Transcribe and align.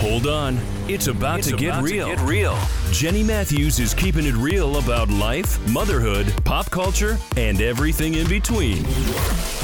Hold 0.00 0.28
on. 0.28 0.60
It's 0.88 1.08
about, 1.08 1.40
It's 1.40 1.48
to, 1.48 1.56
get 1.56 1.70
about 1.70 1.78
to 1.80 1.92
real. 1.92 2.06
get 2.06 2.20
real. 2.20 2.58
Jenny 2.92 3.24
Matthews 3.24 3.80
is 3.80 3.92
keeping 3.94 4.26
it 4.26 4.34
real 4.34 4.76
about 4.78 5.08
life, 5.10 5.58
motherhood, 5.70 6.32
pop 6.44 6.70
culture, 6.70 7.18
and 7.36 7.60
everything 7.60 8.14
in 8.14 8.28
between. 8.28 8.84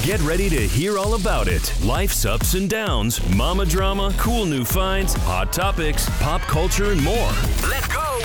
Get 0.03 0.21
ready 0.23 0.49
to 0.51 0.67
hear 0.67 0.99
all 0.99 1.15
about 1.15 1.47
it. 1.47 1.73
Life's 1.85 2.25
ups 2.25 2.55
and 2.55 2.69
downs, 2.69 3.21
mama 3.37 3.65
drama, 3.65 4.13
cool 4.19 4.45
new 4.45 4.65
finds, 4.65 5.15
hot 5.15 5.53
topics, 5.53 6.09
pop 6.21 6.41
culture, 6.43 6.91
and 6.91 7.03
more. 7.03 7.31
Let's 7.69 7.87
go. 7.87 8.21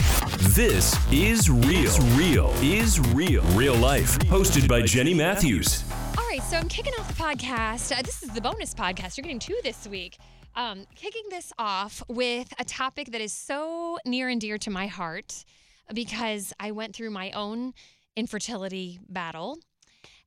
This 0.50 0.96
is 1.12 1.50
real. 1.50 1.86
Is 1.86 2.00
real. 2.18 2.50
Is 2.62 3.00
real. 3.00 3.44
Real 3.54 3.76
life. 3.76 4.18
Hosted 4.20 4.68
by 4.68 4.82
Jenny 4.82 5.14
Matthews. 5.14 5.84
All 6.18 6.26
right, 6.28 6.42
so 6.42 6.58
I'm 6.58 6.68
kicking 6.70 6.94
off 7.00 7.08
the 7.08 7.22
podcast. 7.22 7.96
Uh, 7.98 8.02
this 8.02 8.24
is 8.24 8.30
the 8.32 8.42
bonus 8.42 8.74
podcast. 8.74 9.16
You're 9.16 9.24
getting 9.24 9.40
two 9.40 9.58
this 9.64 9.88
week. 9.88 10.18
Um, 10.56 10.86
kicking 10.96 11.24
this 11.30 11.54
off 11.58 12.04
with 12.08 12.54
a 12.60 12.66
topic 12.66 13.12
that 13.12 13.22
is 13.22 13.32
so 13.32 13.98
near 14.06 14.28
and 14.30 14.42
dear 14.42 14.58
to 14.60 14.70
my 14.70 14.88
heart 14.88 15.46
because 15.94 16.54
I 16.60 16.72
went 16.72 16.96
through 16.96 17.12
my 17.12 17.32
own 17.32 17.74
infertility 18.16 19.00
battle. 19.08 19.58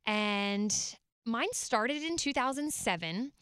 And 0.06 0.74
mine 1.24 1.52
started 1.52 2.02
in 2.02 2.16
2007. 2.16 3.32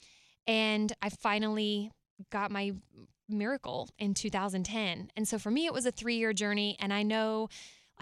And 0.47 0.93
I 1.01 1.09
finally 1.09 1.93
got 2.30 2.51
my 2.51 2.73
miracle 3.28 3.89
in 3.98 4.15
2010. 4.15 5.11
And 5.17 5.28
so 5.28 5.39
for 5.39 5.51
me, 5.51 5.67
it 5.67 5.73
was 5.73 5.87
a 5.87 5.92
three 5.92 6.17
year 6.17 6.33
journey. 6.33 6.77
And 6.81 6.92
I 6.92 7.03
know. 7.03 7.48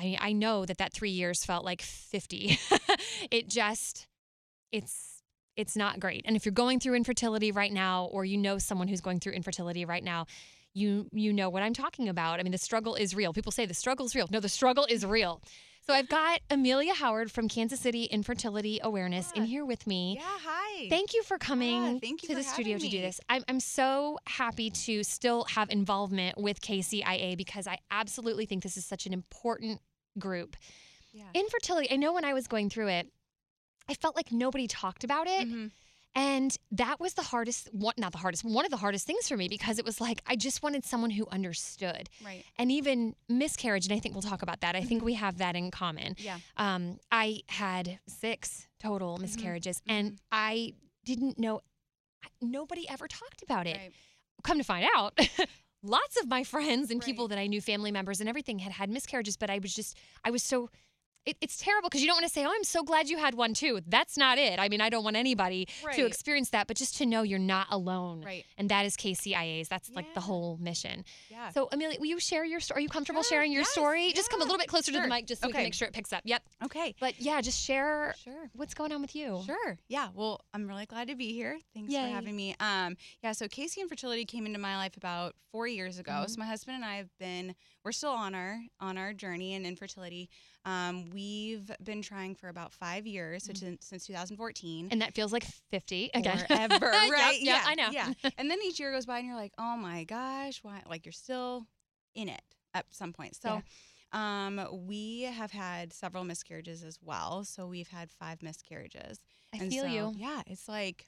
I, 0.01 0.17
I 0.21 0.33
know 0.33 0.65
that 0.65 0.79
that 0.79 0.93
three 0.93 1.11
years 1.11 1.45
felt 1.45 1.65
like 1.65 1.83
50. 1.83 2.57
it 3.33 3.49
just, 3.49 4.07
it's 4.71 5.18
it's 5.59 5.77
not 5.77 6.01
great. 6.01 6.23
And 6.25 6.37
if 6.37 6.47
you're 6.47 6.53
going 6.53 6.79
through 6.81 6.95
infertility 6.95 7.53
right 7.53 7.73
now, 7.73 8.05
or 8.13 8.25
you 8.25 8.39
know 8.39 8.57
someone 8.59 8.89
who's 8.89 9.01
going 9.03 9.21
through 9.21 9.33
infertility 9.33 9.85
right 9.85 10.05
now, 10.05 10.27
you 10.73 11.09
you 11.13 11.33
know 11.33 11.51
what 11.51 11.63
I'm 11.63 11.75
talking 11.75 12.09
about. 12.09 12.39
I 12.39 12.45
mean, 12.45 12.53
the 12.53 12.59
struggle 12.59 12.95
is 12.95 13.15
real. 13.15 13.33
People 13.33 13.53
say 13.53 13.67
the 13.67 13.75
struggle 13.75 14.07
is 14.07 14.15
real. 14.15 14.29
No, 14.31 14.41
the 14.41 14.49
struggle 14.49 14.87
is 14.89 15.05
real. 15.05 15.43
So 15.89 15.95
I've 15.95 16.09
got 16.09 16.41
Amelia 16.51 16.93
Howard 16.95 17.33
from 17.33 17.49
Kansas 17.49 17.81
City 17.81 18.05
Infertility 18.05 18.79
Awareness 18.83 19.33
in 19.33 19.45
here 19.45 19.65
with 19.65 19.87
me. 19.87 20.19
Yeah, 20.21 20.27
hi. 20.27 20.89
Thank 20.91 21.15
you 21.15 21.23
for 21.23 21.39
coming 21.39 21.99
thank 21.99 22.23
you 22.23 22.29
to 22.29 22.35
the 22.35 22.43
studio 22.43 22.75
having 22.75 22.91
to 22.91 22.97
do 22.97 23.01
this. 23.01 23.21
I'm, 23.31 23.43
I'm 23.49 23.59
so 23.59 24.19
happy 24.27 24.69
to 24.69 25.03
still 25.03 25.45
have 25.45 25.71
involvement 25.71 26.37
with 26.37 26.61
KCIA 26.61 27.39
because 27.39 27.67
I 27.67 27.79
absolutely 27.91 28.45
think 28.45 28.63
this 28.63 28.77
is 28.77 28.85
such 28.85 29.07
an 29.07 29.15
important 29.15 29.81
group. 30.19 30.57
Yeah. 31.15 31.25
Infertility, 31.35 31.91
I 31.91 31.97
know 31.97 32.13
when 32.13 32.27
I 32.27 32.35
was 32.35 32.49
going 32.49 32.69
through 32.69 32.89
it, 32.89 33.11
I 33.89 33.95
felt 33.95 34.17
like 34.17 34.31
nobody 34.33 34.67
talked 34.67 35.05
about 35.05 35.27
it. 35.27 35.49
Mhm. 35.49 35.71
And 36.15 36.57
that 36.73 36.99
was 36.99 37.15
the 37.15 37.23
hardest, 37.23 37.69
one, 37.73 37.95
not 37.97 38.13
the 38.13 38.19
hardest, 38.19 38.43
one 38.43 38.65
of 38.65 38.71
the 38.73 38.77
hardest 38.79 39.07
things 39.07 39.29
for 39.29 39.37
me 39.37 39.47
because 39.49 39.79
it 39.79 39.85
was 39.85 40.01
like 40.01 40.21
I 40.27 40.35
just 40.37 40.63
wanted 40.63 40.85
someone 40.85 41.11
who 41.11 41.27
understood. 41.31 42.09
Right. 42.25 42.45
And 42.57 42.73
even 42.73 43.15
miscarriage, 43.29 43.87
and 43.87 43.95
I 43.95 44.01
think 44.01 44.15
we'll 44.15 44.23
talk 44.23 44.43
about 44.43 44.61
that. 44.63 44.75
I 44.75 44.83
think 44.83 45.05
we 45.05 45.15
have 45.15 45.39
that 45.39 45.55
in 45.55 45.71
common. 45.71 46.17
Yeah. 46.19 46.39
Um, 46.57 46.99
I 47.13 47.43
had 47.49 48.01
six 48.09 48.67
total 48.81 49.19
miscarriages, 49.19 49.81
and 49.87 50.13
mhm. 50.13 50.19
I 50.33 50.73
didn't 51.05 51.39
know. 51.39 51.61
Nobody 52.41 52.89
ever 52.89 53.07
talked 53.07 53.43
about 53.43 53.67
it. 53.67 53.77
Right. 53.77 53.93
Come 54.43 54.59
to 54.59 54.65
find 54.65 54.89
out, 54.97 55.17
lots 55.83 56.21
of 56.21 56.27
my 56.29 56.43
friends 56.43 56.91
and 56.91 57.01
people 57.01 57.29
that 57.29 57.39
I 57.39 57.47
knew, 57.47 57.61
family 57.61 57.93
members 57.93 58.19
and 58.21 58.29
everything, 58.29 58.59
had 58.61 58.73
had 58.73 58.91
miscarriages. 58.91 59.37
But 59.37 59.51
I 59.51 59.59
was 59.59 59.73
just, 59.75 59.97
I 60.25 60.31
was 60.31 60.43
so. 60.43 60.69
It, 61.27 61.37
it's 61.41 61.59
terrible 61.59 61.89
because 61.89 62.01
you 62.01 62.07
don't 62.07 62.17
want 62.17 62.27
to 62.27 62.33
say, 62.33 62.45
"Oh, 62.45 62.51
I'm 62.55 62.65
so 62.65 62.83
glad 62.83 63.09
you 63.09 63.19
had 63.19 63.35
one 63.35 63.53
too." 63.55 63.81
That's 63.87 64.17
not 64.17 64.39
it. 64.39 64.59
I 64.59 64.69
mean, 64.69 64.81
I 64.81 64.89
don't 64.89 65.05
want 65.05 65.17
anybody 65.17 65.67
to 65.95 66.07
experience 66.07 66.51
that, 66.51 66.67
but 66.67 66.77
just 66.77 66.97
to 66.99 67.07
know 67.07 67.23
you're 67.23 67.39
not 67.39 67.67
alone. 67.71 68.23
Right. 68.23 68.45
And 68.57 68.69
that 68.71 68.87
is 68.87 68.97
KCIA's. 68.97 69.69
That's 69.69 69.91
like 69.91 70.15
the 70.15 70.21
whole 70.21 70.57
mission. 70.61 71.05
Yeah. 71.31 71.51
So, 71.51 71.69
Amelia, 71.71 71.99
will 72.01 72.07
you 72.07 72.19
share 72.19 72.45
your 72.45 72.61
story? 72.61 72.79
Are 72.79 72.81
you 72.81 72.89
comfortable 72.89 73.23
Sure, 73.23 73.39
sharing 73.39 73.53
your 73.53 73.61
yes, 73.63 73.71
story? 73.71 74.13
Just 74.15 74.31
come 74.31 74.41
a 74.41 74.45
little 74.45 74.59
bit 74.59 74.69
closer 74.69 74.93
to 74.93 75.01
the 75.01 75.07
mic 75.09 75.27
just 75.27 75.43
so 75.43 75.49
we 75.49 75.53
can 75.53 75.65
make 75.65 75.75
sure 75.75 75.87
it 75.89 75.95
picks 75.95 76.13
up. 76.13 76.23
Yep. 76.25 76.43
okay. 76.65 76.95
But 77.01 77.21
yeah, 77.21 77.41
just 77.41 77.63
share 77.63 78.15
Sure. 78.23 78.51
what's 78.55 78.75
going 78.75 78.93
on 78.93 79.03
with 79.03 79.15
you. 79.15 79.43
Sure. 79.45 79.79
Yeah. 79.89 80.09
Well, 80.15 80.41
I'm 80.55 80.67
really 80.67 80.87
glad 80.87 81.09
to 81.09 81.15
be 81.17 81.33
here. 81.33 81.59
Thanks 81.75 81.93
Yay. 81.93 82.03
for 82.03 82.09
having 82.09 82.35
me. 82.37 82.55
Um, 82.61 82.97
yeah. 83.23 83.33
So 83.33 83.47
KC 83.49 83.79
Infertility 83.79 84.25
came 84.25 84.47
into 84.47 84.59
my 84.59 84.77
life 84.77 84.97
about 84.97 85.35
four 85.53 85.67
years 85.67 85.99
ago. 85.99 86.13
Mm-hmm. 86.13 86.29
So 86.31 86.39
my 86.39 86.47
husband 86.47 86.77
and 86.77 86.85
I 86.85 86.97
have 86.97 87.09
been, 87.19 87.55
we're 87.89 87.93
still 87.93 88.11
on 88.11 88.35
our 88.35 88.61
on 88.81 88.99
our 88.99 89.15
journey 89.15 89.55
in 89.55 89.65
infertility. 89.65 90.29
Um, 90.67 91.09
we've 91.09 91.71
been 91.83 92.03
trying 92.03 92.35
for 92.35 92.51
about 92.51 92.75
five 92.75 93.07
years, 93.07 93.45
so 93.45 93.53
Mm-hmm. 93.55 93.65
since 93.65 93.87
since 93.87 94.07
2014. 94.07 94.89
And 94.91 95.01
that 95.01 95.15
feels 95.15 95.33
like 95.33 95.45
50 95.71 96.11
again. 96.13 96.37
Forever, 96.47 96.77
right? 97.11 97.39
yep, 97.41 97.63
I 97.65 97.75
know. 97.77 97.89
Yeah. 97.91 98.13
And 98.37 98.51
then 98.51 98.59
each 98.63 98.79
year 98.79 98.93
goes 98.93 99.07
by, 99.07 99.19
and 99.21 99.27
you're 99.27 99.37
like, 99.37 99.55
oh 99.57 99.79
my 99.79 100.05
gosh, 100.05 100.59
why? 100.63 100.83
Like 100.87 101.07
you're 101.07 101.15
still 101.15 101.67
in 102.15 102.29
it 102.29 102.43
at 102.75 102.85
some 102.91 103.13
point. 103.15 103.37
So. 103.37 103.63
Um, 104.11 104.67
we 104.87 105.23
have 105.25 105.51
had 105.51 105.93
several 105.93 106.25
miscarriages 106.25 106.83
as 106.83 106.99
well. 107.03 107.45
So 107.45 107.67
we've 107.67 107.89
had 107.89 108.11
five 108.11 108.43
miscarriages. 108.43 109.21
I 109.55 109.59
And 109.59 109.71
feel 109.71 109.85
so, 109.85 109.91
you. 109.91 110.15
Yeah, 110.17 110.41
it's 110.47 110.67
like, 110.67 111.05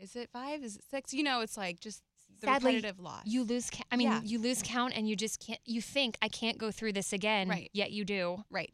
is 0.00 0.16
it 0.16 0.28
five? 0.32 0.64
Is 0.64 0.74
it 0.74 0.82
six? 0.90 1.14
You 1.14 1.22
know, 1.22 1.42
it's 1.42 1.56
like 1.56 1.78
just 1.78 2.02
the 2.40 2.46
Sadly, 2.46 2.76
repetitive 2.76 3.00
loss. 3.00 3.22
You 3.24 3.44
lose 3.44 3.70
count. 3.70 3.86
I 3.90 3.96
mean, 3.96 4.08
Yeah. 4.08 4.20
you 4.24 4.38
lose 4.38 4.62
count 4.64 4.94
and 4.96 5.08
you 5.08 5.16
just 5.16 5.40
can't, 5.40 5.60
you 5.64 5.80
think, 5.82 6.16
I 6.22 6.28
can't 6.28 6.58
go 6.58 6.70
through 6.70 6.92
this 6.92 7.12
again. 7.12 7.48
Right. 7.48 7.70
Yet 7.72 7.90
you 7.92 8.04
do. 8.04 8.44
right, 8.50 8.72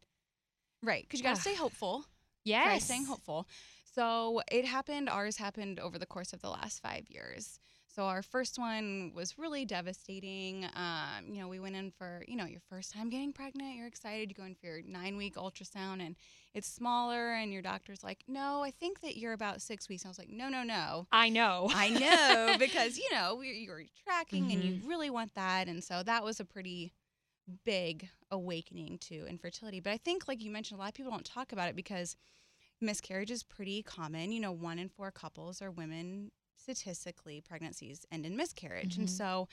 right, 0.82 1.02
because 1.02 1.20
you 1.20 1.24
got 1.24 1.36
to 1.36 1.40
stay 1.40 1.54
hopeful. 1.54 2.04
Yes. 2.44 2.84
Staying 2.84 3.06
hopeful. 3.06 3.48
So 3.94 4.42
it 4.50 4.64
happened. 4.64 5.08
Ours 5.08 5.36
happened 5.36 5.78
over 5.80 5.98
the 5.98 6.06
course 6.06 6.32
of 6.32 6.42
the 6.42 6.50
last 6.50 6.82
five 6.82 7.08
years. 7.08 7.58
So 7.94 8.04
our 8.06 8.22
first 8.22 8.58
one 8.58 9.12
was 9.14 9.38
really 9.38 9.64
devastating. 9.64 10.64
Um, 10.74 11.32
you 11.32 11.40
know, 11.40 11.46
we 11.46 11.60
went 11.60 11.76
in 11.76 11.92
for 11.92 12.24
you 12.26 12.34
know 12.36 12.44
your 12.44 12.60
first 12.68 12.92
time 12.92 13.08
getting 13.08 13.32
pregnant. 13.32 13.76
You're 13.76 13.86
excited. 13.86 14.28
You 14.30 14.34
go 14.34 14.44
in 14.44 14.54
for 14.56 14.66
your 14.66 14.82
nine 14.82 15.16
week 15.16 15.36
ultrasound, 15.36 16.04
and 16.04 16.16
it's 16.54 16.66
smaller. 16.66 17.34
And 17.34 17.52
your 17.52 17.62
doctor's 17.62 18.02
like, 18.02 18.24
"No, 18.26 18.62
I 18.64 18.72
think 18.72 19.00
that 19.02 19.16
you're 19.16 19.32
about 19.32 19.62
six 19.62 19.88
weeks." 19.88 20.02
And 20.02 20.08
I 20.08 20.10
was 20.10 20.18
like, 20.18 20.28
"No, 20.30 20.48
no, 20.48 20.64
no." 20.64 21.06
I 21.12 21.28
know. 21.28 21.68
I 21.72 21.90
know 21.90 22.56
because 22.58 22.98
you 22.98 23.08
know 23.12 23.36
we- 23.36 23.64
you're 23.64 23.82
tracking 24.04 24.50
and 24.50 24.60
Mm-hmm. 24.62 24.82
you 24.82 24.88
really 24.88 25.10
want 25.10 25.34
that, 25.34 25.68
and 25.68 25.82
so 25.84 26.02
that 26.02 26.24
was 26.24 26.40
a 26.40 26.44
pretty 26.44 26.92
big 27.64 28.08
awakening 28.30 28.98
to 28.98 29.26
infertility. 29.26 29.78
But 29.78 29.92
I 29.92 29.98
think, 29.98 30.26
like 30.26 30.42
you 30.42 30.50
mentioned, 30.50 30.78
a 30.78 30.82
lot 30.82 30.88
of 30.88 30.94
people 30.94 31.12
don't 31.12 31.24
talk 31.24 31.52
about 31.52 31.68
it 31.68 31.76
because 31.76 32.16
miscarriage 32.80 33.30
is 33.30 33.42
pretty 33.44 33.82
common. 33.82 34.32
You 34.32 34.40
know, 34.40 34.52
one 34.52 34.78
in 34.80 34.88
four 34.88 35.10
couples 35.12 35.62
are 35.62 35.70
women. 35.70 36.32
Statistically, 36.68 37.42
pregnancies 37.42 38.06
end 38.10 38.24
in 38.24 38.36
miscarriage, 38.36 38.96
and 38.96 39.06
Mhm. 39.06 39.10
so 39.10 39.48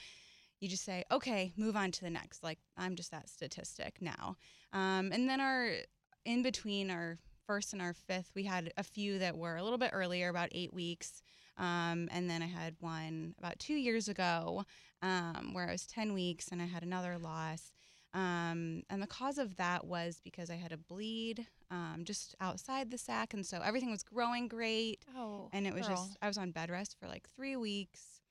you 0.62 0.70
just 0.70 0.86
say, 0.86 1.04
"Okay, 1.12 1.52
move 1.58 1.76
on 1.76 1.92
to 1.92 2.02
the 2.02 2.10
next." 2.10 2.42
Like 2.42 2.60
I'm 2.78 2.96
just 2.96 3.12
that 3.12 3.28
statistic 3.28 4.02
now. 4.02 4.38
Um, 4.72 5.12
and 5.12 5.28
then 5.30 5.42
our 5.42 5.76
in 6.24 6.42
between 6.42 6.90
our 6.90 7.18
first 7.46 7.74
and 7.74 7.82
our 7.82 7.94
fifth, 7.94 8.32
we 8.34 8.44
had 8.46 8.72
a 8.78 8.84
few 8.84 9.20
that 9.20 9.38
were 9.38 9.58
a 9.58 9.64
little 9.64 9.78
bit 9.78 9.90
earlier, 9.92 10.30
about 10.30 10.48
eight 10.54 10.74
weeks. 10.74 11.22
Um, 11.58 12.08
and 12.12 12.30
then 12.30 12.42
I 12.42 12.46
had 12.46 12.78
one 12.80 13.36
about 13.38 13.60
two 13.60 13.74
years 13.74 14.08
ago 14.08 14.66
um, 15.02 15.54
where 15.54 15.68
I 15.68 15.72
was 15.74 15.86
10 15.86 16.14
weeks 16.14 16.48
and 16.48 16.62
I 16.62 16.66
had 16.66 16.82
another 16.84 17.18
loss. 17.18 17.74
Um, 18.14 18.84
and 18.90 19.02
the 19.02 19.08
cause 19.08 19.38
of 19.38 19.56
that 19.58 19.86
was 19.86 20.20
because 20.24 20.50
I 20.50 20.56
had 20.56 20.72
a 20.72 20.78
bleed 20.78 21.48
um, 21.70 22.02
just 22.04 22.36
outside 22.42 22.92
the 22.92 22.98
sac. 22.98 23.34
And 23.34 23.46
so 23.46 23.62
everything 23.64 23.90
was 23.90 24.04
growing 24.04 24.48
great. 24.48 25.06
Oh, 25.18 25.50
And 25.54 25.66
it 25.66 25.74
was 25.74 25.88
girl. 25.88 25.96
just, 25.96 26.18
I 26.22 26.28
was 26.28 26.38
on 26.38 26.52
bed 26.52 26.70
rest 26.70 26.98
for 27.00 27.08
like 27.08 27.28
three 27.36 27.56
weeks. 27.56 28.22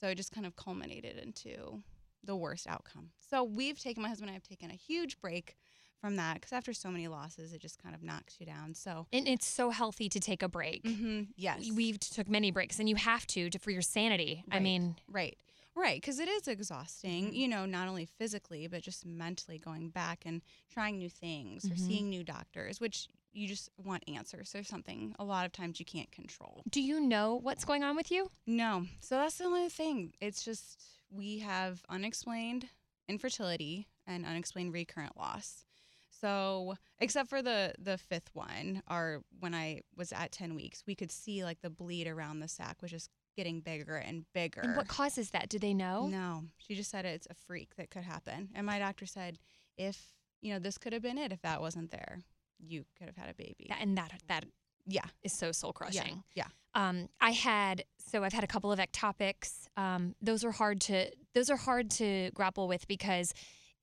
So 0.00 0.08
it 0.08 0.16
just 0.16 0.32
kind 0.32 0.46
of 0.46 0.56
culminated 0.56 1.16
into 1.18 1.82
the 2.24 2.36
worst 2.36 2.66
outcome. 2.66 3.10
So 3.30 3.44
we've 3.44 3.78
taken, 3.80 4.02
my 4.02 4.08
husband 4.08 4.28
and 4.28 4.34
I 4.34 4.34
have 4.34 4.42
taken 4.42 4.70
a 4.70 4.74
huge 4.74 5.20
break 5.20 5.56
from 6.00 6.16
that 6.16 6.34
because 6.34 6.52
after 6.52 6.72
so 6.72 6.88
many 6.90 7.08
losses, 7.08 7.52
it 7.52 7.60
just 7.60 7.80
kind 7.82 7.94
of 7.94 8.02
knocks 8.02 8.36
you 8.38 8.46
down. 8.46 8.74
So, 8.74 9.06
And 9.12 9.26
it's 9.28 9.46
so 9.46 9.70
healthy 9.70 10.08
to 10.08 10.20
take 10.20 10.42
a 10.42 10.48
break. 10.48 10.84
mhm, 10.84 11.28
yes. 11.36 11.70
We've 11.74 11.98
took 11.98 12.28
many 12.28 12.50
breaks, 12.52 12.78
and 12.78 12.88
you 12.88 12.94
have 12.96 13.26
to, 13.28 13.50
to 13.50 13.58
for 13.58 13.70
your 13.72 13.82
sanity. 13.82 14.44
I 14.52 14.60
mean, 14.60 14.96
Right. 15.08 15.36
Right. 15.78 16.00
Because 16.00 16.18
it 16.18 16.28
is 16.28 16.48
exhausting, 16.48 17.26
Mm-hmm. 17.26 17.34
you 17.34 17.48
know, 17.48 17.64
not 17.66 17.88
only 17.88 18.04
physically, 18.06 18.66
but 18.66 18.82
just 18.82 19.06
mentally 19.06 19.58
going 19.58 19.90
back 19.90 20.24
and 20.26 20.42
trying 20.68 20.98
new 20.98 21.08
things 21.08 21.64
or 21.66 21.74
Mhm. 21.74 21.78
seeing 21.78 22.08
new 22.10 22.24
doctors, 22.24 22.80
which 22.80 23.08
you 23.32 23.46
just 23.46 23.70
want 23.76 24.02
answers. 24.08 24.50
There's 24.50 24.68
something 24.68 25.14
a 25.18 25.24
lot 25.24 25.46
of 25.46 25.52
times 25.52 25.78
you 25.78 25.86
can't 25.86 26.10
control. 26.10 26.62
do 26.68 26.80
you 26.82 26.98
know 27.00 27.34
what's 27.36 27.64
going 27.64 27.84
on 27.84 27.94
with 27.94 28.10
you? 28.10 28.30
No. 28.46 28.86
So 29.00 29.16
that's 29.16 29.38
the 29.38 29.44
only 29.44 29.68
thing. 29.68 30.12
It's 30.20 30.44
just 30.44 30.80
we 31.10 31.38
have 31.40 31.84
unexplained 31.88 32.68
infertility 33.08 33.88
and 34.06 34.26
unexplained 34.26 34.72
recurrent 34.72 35.16
loss. 35.16 35.64
So, 36.10 36.74
except 36.98 37.28
for 37.28 37.42
the 37.42 37.74
the 37.78 37.96
fifth 37.98 38.34
one, 38.34 38.82
our 38.88 39.22
when 39.38 39.54
I 39.54 39.82
was 39.94 40.12
at 40.12 40.32
10 40.32 40.54
weeks, 40.54 40.82
we 40.86 40.94
could 40.96 41.12
see 41.12 41.44
like 41.44 41.60
the 41.60 41.70
bleed 41.70 42.08
around 42.08 42.40
the 42.40 42.48
sac 42.48 42.82
was 42.82 42.90
just 42.90 43.10
getting 43.38 43.60
bigger 43.60 43.94
and 43.94 44.24
bigger. 44.34 44.60
And 44.62 44.74
what 44.76 44.88
causes 44.88 45.30
that? 45.30 45.48
Do 45.48 45.60
they 45.60 45.72
know? 45.72 46.08
No, 46.08 46.42
she 46.58 46.74
just 46.74 46.90
said 46.90 47.04
it's 47.04 47.28
a 47.30 47.34
freak 47.34 47.76
that 47.76 47.88
could 47.88 48.02
happen. 48.02 48.48
And 48.52 48.66
my 48.66 48.80
doctor 48.80 49.06
said, 49.06 49.38
if 49.76 49.96
you 50.42 50.52
know, 50.52 50.58
this 50.58 50.76
could 50.76 50.92
have 50.92 51.02
been 51.02 51.18
it. 51.18 51.30
If 51.32 51.40
that 51.42 51.60
wasn't 51.60 51.90
there, 51.92 52.18
you 52.58 52.84
could 52.98 53.06
have 53.06 53.16
had 53.16 53.30
a 53.30 53.34
baby. 53.34 53.70
And 53.80 53.96
that 53.96 54.10
that 54.26 54.44
Yeah, 54.86 55.04
is 55.22 55.32
so 55.32 55.52
soul 55.52 55.72
crushing. 55.72 56.22
yeah, 56.34 56.46
yeah. 56.74 56.88
Um, 56.88 57.08
I 57.20 57.30
had 57.30 57.84
so 58.10 58.24
I've 58.24 58.32
had 58.32 58.42
a 58.44 58.48
couple 58.48 58.72
of 58.72 58.80
ectopics. 58.80 59.68
Um, 59.76 60.16
those 60.20 60.42
are 60.44 60.50
hard 60.52 60.80
to 60.82 61.10
those 61.34 61.48
are 61.48 61.56
hard 61.56 61.90
to 61.92 62.30
grapple 62.34 62.66
with 62.66 62.88
because 62.88 63.32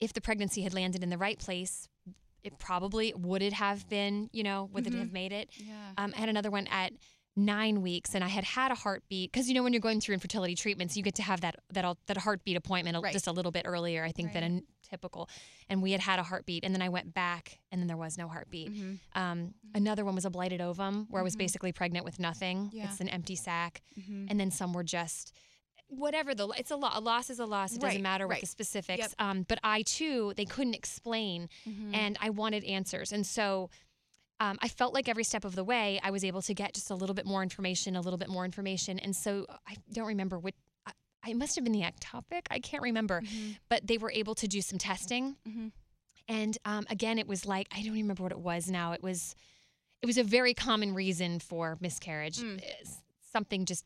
if 0.00 0.12
the 0.12 0.20
pregnancy 0.20 0.62
had 0.62 0.74
landed 0.74 1.02
in 1.02 1.08
the 1.08 1.18
right 1.18 1.38
place, 1.38 1.88
it 2.44 2.58
probably 2.58 3.14
would 3.16 3.40
it 3.42 3.54
have 3.54 3.88
been, 3.88 4.28
you 4.32 4.42
know, 4.42 4.68
would 4.72 4.84
Mhm. 4.84 4.94
it 4.94 4.98
have 4.98 5.12
made 5.12 5.32
it? 5.32 5.48
Yeah. 5.56 5.92
Um, 5.96 6.12
I 6.14 6.20
had 6.20 6.28
another 6.28 6.50
one 6.50 6.66
at 6.68 6.92
nine 7.38 7.82
weeks, 7.82 8.14
and 8.14 8.24
I 8.24 8.28
had 8.28 8.44
had 8.44 8.70
a 8.72 8.74
heartbeat 8.74 9.30
because 9.30 9.46
you 9.48 9.54
know 9.54 9.62
when 9.62 9.72
you're 9.74 9.80
going 9.80 10.00
through 10.00 10.14
infertility 10.14 10.54
treatments, 10.54 10.96
you 10.96 11.02
get 11.02 11.14
to 11.16 11.22
have 11.22 11.42
that 11.42 11.56
that 11.72 11.96
that 12.06 12.16
heartbeat 12.16 12.56
appointment 12.56 12.96
Right. 13.02 13.12
just 13.12 13.26
a 13.26 13.32
little 13.32 13.52
bit 13.52 13.62
earlier, 13.66 14.02
I 14.04 14.12
think, 14.12 14.32
than 14.32 14.42
a 14.42 14.88
typical. 14.88 15.28
And 15.68 15.82
we 15.82 15.92
had 15.92 16.00
had 16.00 16.18
a 16.18 16.22
heartbeat, 16.22 16.64
and 16.64 16.74
then 16.74 16.80
I 16.82 16.88
went 16.88 17.12
back, 17.12 17.58
and 17.70 17.80
then 17.80 17.88
there 17.88 17.96
was 17.96 18.16
no 18.16 18.28
heartbeat. 18.28 18.72
Mhm. 18.72 18.98
Um, 19.14 19.54
another 19.74 20.04
one 20.04 20.14
was 20.14 20.24
a 20.24 20.30
blighted 20.30 20.60
ovum, 20.60 21.06
where 21.10 21.20
I 21.20 21.24
was 21.24 21.34
Mhm. 21.34 21.38
basically 21.40 21.72
pregnant 21.72 22.04
with 22.04 22.18
nothing. 22.18 22.70
Yeah. 22.72 22.88
It's 22.90 23.00
an 23.00 23.08
empty 23.10 23.36
sac, 23.36 23.82
Mhm. 23.98 24.28
and 24.30 24.40
then 24.40 24.50
some 24.50 24.72
were 24.72 24.84
just 24.84 25.32
whatever 25.88 26.34
the 26.34 26.48
it's 26.58 26.72
a 26.72 26.76
lot. 26.76 26.96
A 26.96 27.00
loss 27.00 27.30
is 27.30 27.38
a 27.38 27.46
loss. 27.46 27.70
It 27.72 27.80
doesn't 27.80 27.96
Right, 27.98 28.02
matter 28.02 28.26
what 28.26 28.32
right. 28.34 28.40
the 28.40 28.46
specifics. 28.48 28.98
Yep. 28.98 29.14
Um, 29.20 29.42
but 29.44 29.60
I 29.62 29.82
too, 29.82 30.32
they 30.36 30.44
couldn't 30.44 30.74
explain 30.74 31.48
Mhm. 31.64 31.94
and 31.94 32.18
I 32.20 32.30
wanted 32.30 32.64
answers. 32.64 33.12
And 33.12 33.24
so 33.24 33.70
um, 34.40 34.58
I 34.60 34.68
felt 34.68 34.92
like 34.94 35.08
every 35.08 35.24
step 35.24 35.44
of 35.44 35.54
the 35.54 35.64
way, 35.64 35.98
I 36.02 36.10
was 36.10 36.24
able 36.24 36.42
to 36.42 36.54
get 36.54 36.74
just 36.74 36.90
a 36.90 36.94
little 36.94 37.14
bit 37.14 37.24
more 37.26 37.42
information, 37.42 37.96
a 37.96 38.00
little 38.00 38.18
bit 38.18 38.28
more 38.28 38.44
information. 38.44 38.98
And 38.98 39.14
so 39.16 39.46
I 39.66 39.76
don't 39.92 40.06
remember 40.08 40.38
what. 40.38 40.54
I, 40.86 40.92
I 41.24 41.32
must 41.34 41.54
have 41.56 41.64
been 41.64 41.72
the 41.72 41.82
ectopic. 41.82 42.42
I 42.50 42.58
can't 42.60 42.82
remember, 42.82 43.20
Mhm. 43.22 43.56
but 43.68 43.86
they 43.86 43.98
were 43.98 44.10
able 44.12 44.34
to 44.36 44.46
do 44.46 44.60
some 44.60 44.78
testing. 44.78 45.36
Mhm. 45.48 45.72
And 46.28 46.58
um, 46.64 46.86
again, 46.90 47.18
it 47.18 47.26
was 47.26 47.46
like 47.46 47.68
I 47.74 47.82
don't 47.82 47.94
remember 47.94 48.22
what 48.22 48.32
it 48.32 48.38
was 48.40 48.70
now. 48.70 48.92
It 48.92 49.02
was, 49.02 49.34
it 50.02 50.06
was 50.06 50.18
a 50.18 50.24
very 50.24 50.54
common 50.54 50.92
reason 50.94 51.38
for 51.40 51.78
miscarriage. 51.80 52.38
Mm. 52.38 52.60
Something 53.32 53.64
just 53.64 53.84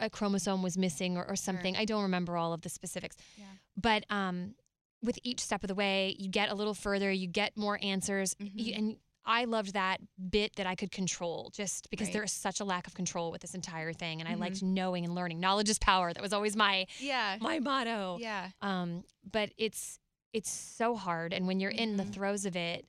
a 0.00 0.08
chromosome 0.08 0.62
was 0.62 0.78
missing 0.78 1.16
or, 1.18 1.24
or 1.28 1.36
something. 1.36 1.76
I 1.76 1.84
don't 1.84 2.02
remember 2.02 2.36
all 2.36 2.52
of 2.52 2.62
the 2.62 2.68
specifics. 2.68 3.16
Yeah. 3.36 3.44
But 3.76 4.04
um, 4.10 4.54
with 5.02 5.18
each 5.24 5.40
step 5.40 5.62
of 5.64 5.68
the 5.68 5.74
way, 5.74 6.16
you 6.18 6.28
get 6.28 6.48
a 6.50 6.54
little 6.54 6.74
further, 6.74 7.10
you 7.10 7.26
get 7.26 7.56
more 7.56 7.78
answers, 7.82 8.34
y- 8.40 8.46
Mhm. 8.46 8.78
and 8.78 8.96
I 9.24 9.44
loved 9.44 9.74
that 9.74 10.00
bit 10.30 10.56
that 10.56 10.66
I 10.66 10.74
could 10.74 10.90
control 10.90 11.50
just 11.54 11.88
because 11.90 12.08
Right. 12.08 12.12
there 12.14 12.22
is 12.24 12.32
such 12.32 12.58
a 12.60 12.64
lack 12.64 12.86
of 12.86 12.94
control 12.94 13.30
with 13.30 13.40
this 13.42 13.54
entire 13.54 13.92
thing, 13.92 14.20
and 14.20 14.28
I 14.28 14.34
Mhm. 14.34 14.40
liked 14.40 14.62
knowing 14.62 15.04
and 15.04 15.14
learning. 15.14 15.38
Knowledge 15.40 15.68
is 15.68 15.78
power. 15.78 16.12
That 16.12 16.22
was 16.22 16.32
always 16.32 16.56
my 16.56 16.86
Yeah. 16.98 17.36
my 17.40 17.58
motto. 17.60 18.18
Yeah. 18.20 18.50
Um, 18.60 19.04
but 19.24 19.52
it's 19.56 19.98
it's 20.32 20.50
so 20.50 20.96
hard, 20.96 21.34
and 21.34 21.46
when 21.46 21.60
you're 21.60 21.70
in 21.70 21.98
the 21.98 22.04
Mhm. 22.04 22.14
throes 22.14 22.44
of 22.46 22.56
it, 22.56 22.86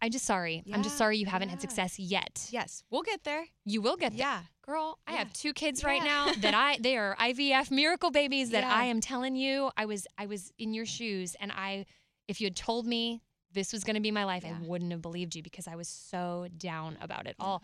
I'm 0.02 0.10
just 0.10 0.26
sorry. 0.26 0.62
I'm 0.72 0.82
just 0.82 0.98
sorry 0.98 1.16
you 1.16 1.24
haven't 1.26 1.48
had 1.48 1.60
success 1.62 1.98
yet. 1.98 2.48
Yes. 2.52 2.84
We'll 2.90 3.02
get 3.02 3.24
there. 3.24 3.46
You 3.64 3.80
will 3.80 3.96
get 3.96 4.12
there. 4.12 4.18
Yeah. 4.18 4.42
Girl, 4.60 4.98
I 5.06 5.12
Yeah. 5.12 5.18
have 5.18 5.32
two 5.32 5.54
kids 5.54 5.82
right 5.82 6.02
Yeah. 6.02 6.26
now 6.26 6.32
that 6.34 6.54
I 6.54 6.76
they 6.78 6.96
are 6.98 7.16
IVF 7.18 7.70
miracle 7.70 8.10
babies 8.10 8.50
that 8.50 8.62
Yeah. 8.64 8.74
I 8.74 8.84
am 8.84 9.00
telling 9.00 9.34
you 9.36 9.70
I 9.76 9.86
was 9.86 10.06
I 10.18 10.26
was 10.26 10.52
in 10.58 10.74
your 10.74 10.84
shoes 10.86 11.34
and 11.36 11.50
I 11.50 11.86
if 12.28 12.40
you 12.40 12.46
had 12.46 12.56
told 12.56 12.86
me 12.86 13.22
this 13.52 13.72
was 13.72 13.84
going 13.84 13.94
to 13.96 14.00
be 14.02 14.10
my 14.10 14.24
life 14.24 14.42
Yeah. 14.44 14.56
I 14.62 14.66
wouldn't 14.66 14.92
have 14.92 15.02
believed 15.02 15.34
you 15.36 15.42
because 15.42 15.66
I 15.68 15.76
was 15.76 15.88
so 15.88 16.46
down 16.56 16.98
about 17.00 17.26
it 17.26 17.36
all. 17.40 17.62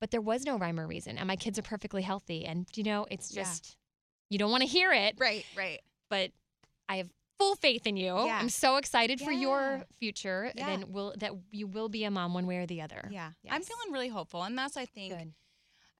But 0.00 0.10
there 0.10 0.20
was 0.20 0.44
no 0.44 0.58
rhyme 0.58 0.80
or 0.80 0.86
reason 0.86 1.16
and 1.18 1.26
my 1.28 1.36
kids 1.36 1.58
are 1.58 1.62
perfectly 1.62 2.02
healthy 2.02 2.44
and 2.44 2.66
you 2.74 2.82
know 2.82 3.06
it's 3.10 3.32
Yeah. 3.34 3.42
just 3.44 3.76
you 4.30 4.38
don't 4.38 4.50
want 4.50 4.62
to 4.62 4.68
hear 4.68 4.92
it 4.92 5.14
Right. 5.18 5.44
Right. 5.56 5.80
but 6.10 6.30
I 6.88 6.96
have 6.96 7.10
full 7.38 7.54
faith 7.56 7.86
in 7.86 7.96
you. 7.96 8.14
Yeah. 8.24 8.38
I'm 8.40 8.48
so 8.48 8.76
excited 8.76 9.20
for 9.20 9.32
your 9.32 9.84
future 9.98 10.52
Yeah. 10.56 10.66
then 10.66 10.92
will 10.92 11.14
that 11.18 11.32
you 11.50 11.66
will 11.66 11.88
be 11.88 12.04
a 12.04 12.10
mom 12.10 12.34
one 12.34 12.46
way 12.46 12.58
or 12.58 12.66
the 12.66 12.82
other. 12.82 13.08
Yeah. 13.10 13.30
I'm 13.50 13.62
feeling 13.62 13.92
really 13.92 14.08
hopeful, 14.08 14.42
and 14.42 14.56
that's 14.58 14.76
I 14.76 14.86
think. 14.86 15.12
Good. 15.16 15.32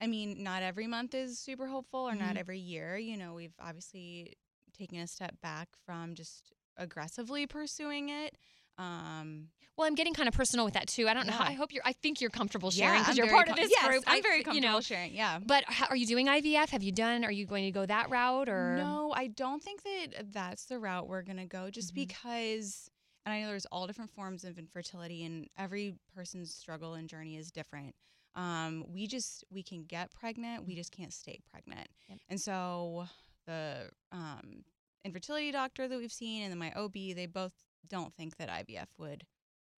I 0.00 0.08
mean, 0.08 0.42
not 0.42 0.62
every 0.64 0.88
month 0.88 1.14
is 1.14 1.38
super 1.38 1.68
hopeful, 1.68 2.00
or 2.00 2.14
not 2.16 2.34
Mhm. 2.34 2.38
every 2.38 2.58
year. 2.58 2.96
You 2.98 3.16
know, 3.16 3.34
we've 3.34 3.54
obviously 3.60 4.34
taken 4.72 4.98
a 4.98 5.06
step 5.06 5.40
back 5.40 5.68
from 5.86 6.14
just 6.16 6.52
aggressively 6.76 7.46
pursuing 7.46 8.08
it. 8.08 8.36
Um, 8.82 9.48
Well, 9.76 9.86
I'm 9.86 9.94
getting 9.94 10.12
kind 10.14 10.28
of 10.28 10.34
personal 10.34 10.64
with 10.64 10.74
that 10.74 10.86
too. 10.88 11.08
I 11.08 11.14
don't 11.14 11.26
know. 11.26 11.32
How, 11.32 11.44
I 11.44 11.52
hope 11.52 11.72
you're. 11.72 11.82
I 11.84 11.92
think 11.94 12.20
you're 12.20 12.30
comfortable 12.30 12.70
sharing 12.70 13.00
because 13.00 13.18
I'm 13.18 13.24
you're 13.24 13.32
part 13.32 13.48
of 13.48 13.54
com- 13.56 13.62
this 13.64 13.70
yes, 13.74 13.86
group. 13.88 14.04
I'm 14.06 14.18
I- 14.18 14.20
very 14.20 14.38
you 14.38 14.44
comfortable 14.44 14.72
know. 14.74 14.80
sharing. 14.80 15.14
Yeah. 15.14 15.38
But 15.44 15.64
how, 15.66 15.86
are 15.88 15.96
you 15.96 16.06
doing 16.06 16.26
IVF? 16.26 16.68
Have 16.70 16.82
you 16.82 16.92
done? 16.92 17.24
Are 17.24 17.32
you 17.32 17.46
going 17.46 17.64
to 17.64 17.70
go 17.70 17.86
that 17.86 18.10
route 18.10 18.48
or 18.48 18.76
No, 18.76 19.12
I 19.16 19.28
don't 19.28 19.62
think 19.62 19.82
that 19.84 20.32
that's 20.32 20.66
the 20.66 20.78
route 20.78 21.08
we're 21.08 21.22
going 21.22 21.38
to 21.38 21.46
go 21.46 21.70
just 21.70 21.92
Mhm. 21.92 22.06
because, 22.06 22.90
and 23.24 23.32
I 23.34 23.40
know 23.40 23.46
there's 23.48 23.66
all 23.66 23.86
different 23.86 24.10
forms 24.10 24.44
of 24.44 24.58
infertility 24.58 25.24
and 25.24 25.48
every 25.56 25.94
person's 26.14 26.54
struggle 26.54 26.94
and 26.94 27.08
journey 27.08 27.36
is 27.36 27.50
different. 27.50 27.94
Um, 28.34 28.84
we 28.88 29.06
just, 29.06 29.44
we 29.50 29.62
can 29.62 29.84
get 29.84 30.10
pregnant, 30.12 30.66
we 30.66 30.74
just 30.74 30.90
can't 30.92 31.12
stay 31.12 31.38
pregnant. 31.50 31.86
Yep. 32.08 32.18
And 32.30 32.40
so 32.40 33.06
the 33.46 33.90
um, 34.10 34.64
infertility 35.04 35.50
doctor 35.52 35.86
that 35.88 35.98
we've 35.98 36.12
seen 36.12 36.42
and 36.42 36.50
then 36.52 36.58
my 36.58 36.72
OB, 36.72 36.92
they 37.14 37.26
both 37.26 37.52
don't 37.88 38.14
think 38.14 38.36
that 38.36 38.48
IVF 38.48 38.86
would 38.98 39.24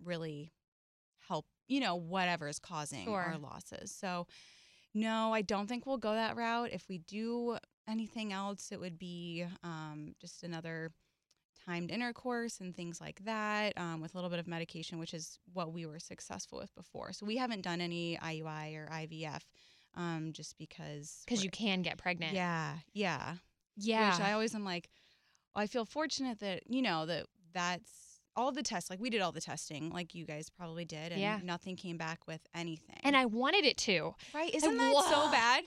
really 0.03 0.53
help, 1.29 1.47
you 1.69 1.81
know, 1.81 1.95
whatever 1.95 2.49
is 2.49 2.59
causing 2.59 3.09
our 3.09 3.39
losses. 3.39 3.95
So, 3.95 4.27
no, 4.93 5.33
I 5.33 5.43
don't 5.43 5.67
think 5.67 5.87
we'll 5.87 5.99
go 5.99 6.12
that 6.15 6.37
route. 6.37 6.71
If 6.73 6.89
we 6.89 6.99
do 6.99 7.59
anything 7.89 8.33
else, 8.33 8.71
it 8.71 8.81
would 8.81 8.99
be 8.99 9.45
um, 9.62 10.15
just 10.21 10.43
another 10.43 10.93
timed 11.67 11.91
intercourse 11.91 12.61
and 12.61 12.77
things 12.77 13.01
like 13.01 13.25
that 13.25 13.73
um, 13.77 14.01
with 14.01 14.15
a 14.15 14.17
little 14.17 14.31
bit 14.31 14.39
of 14.39 14.47
medication, 14.47 14.99
which 14.99 15.15
is 15.15 15.39
what 15.53 15.73
we 15.73 15.87
were 15.87 15.99
successful 15.99 16.59
with 16.59 16.75
before. 16.75 17.12
So 17.12 17.27
we 17.27 17.37
haven't 17.37 17.62
done 17.62 17.81
any 17.81 18.19
IUI 18.23 18.77
or 18.77 18.89
IVF 18.93 19.41
um, 19.97 20.31
just 20.33 20.59
because. 20.59 21.23
because 21.27 21.45
you 21.45 21.51
can 21.51 21.83
get 21.83 21.99
pregnant? 21.99 22.35
Yeah, 22.35 22.75
yeah. 22.93 23.35
yeah. 23.77 24.11
Which 24.11 24.21
I 24.21 24.33
always 24.33 24.55
am 24.55 24.65
like, 24.65 24.91
well, 25.55 25.62
I 25.62 25.67
feel 25.67 25.85
fortunate 25.85 26.41
that, 26.41 26.62
you 26.69 26.83
know, 26.83 27.06
that 27.06 27.27
that's 27.55 28.21
all 28.37 28.51
the 28.53 28.62
tests, 28.65 28.91
like 28.91 29.01
we 29.01 29.11
did 29.11 29.21
all 29.21 29.31
the 29.33 29.41
testing, 29.41 29.91
like 29.91 30.15
you 30.15 30.25
guys 30.27 30.51
probably 30.51 30.85
did, 30.85 31.12
and 31.12 31.21
Yeah. 31.21 31.39
nothing 31.43 31.77
came 31.77 31.97
back 31.97 32.27
with 32.27 32.41
anything. 32.55 32.99
and 33.05 33.17
I 33.17 33.27
wanted 33.27 33.65
it 33.65 33.77
to 33.79 34.15
right? 34.35 34.53
Isn't 34.55 34.77
that 34.77 34.93
wa- 34.93 35.03
so 35.03 35.31
bad? 35.31 35.65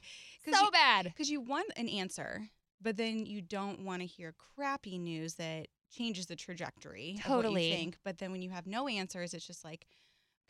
so 0.53 0.65
you, 0.65 0.71
bad. 0.71 1.05
because 1.05 1.29
you 1.29 1.39
want 1.39 1.71
an 1.77 1.87
answer, 1.87 2.49
but 2.81 2.97
then 2.97 3.25
you 3.25 3.41
don't 3.41 3.85
want 3.85 4.01
to 4.01 4.05
hear 4.05 4.33
crappy 4.55 4.97
news 4.97 5.35
that 5.35 5.67
changes 5.89 6.25
the 6.25 6.35
trajectory 6.35 7.17
Totally. 7.23 7.71
think. 7.71 7.97
But 8.03 8.17
then 8.17 8.31
when 8.33 8.41
you 8.41 8.49
have 8.49 8.67
no 8.67 8.87
answers, 8.89 9.33
it's 9.33 9.47
just 9.47 9.63
like, 9.63 9.87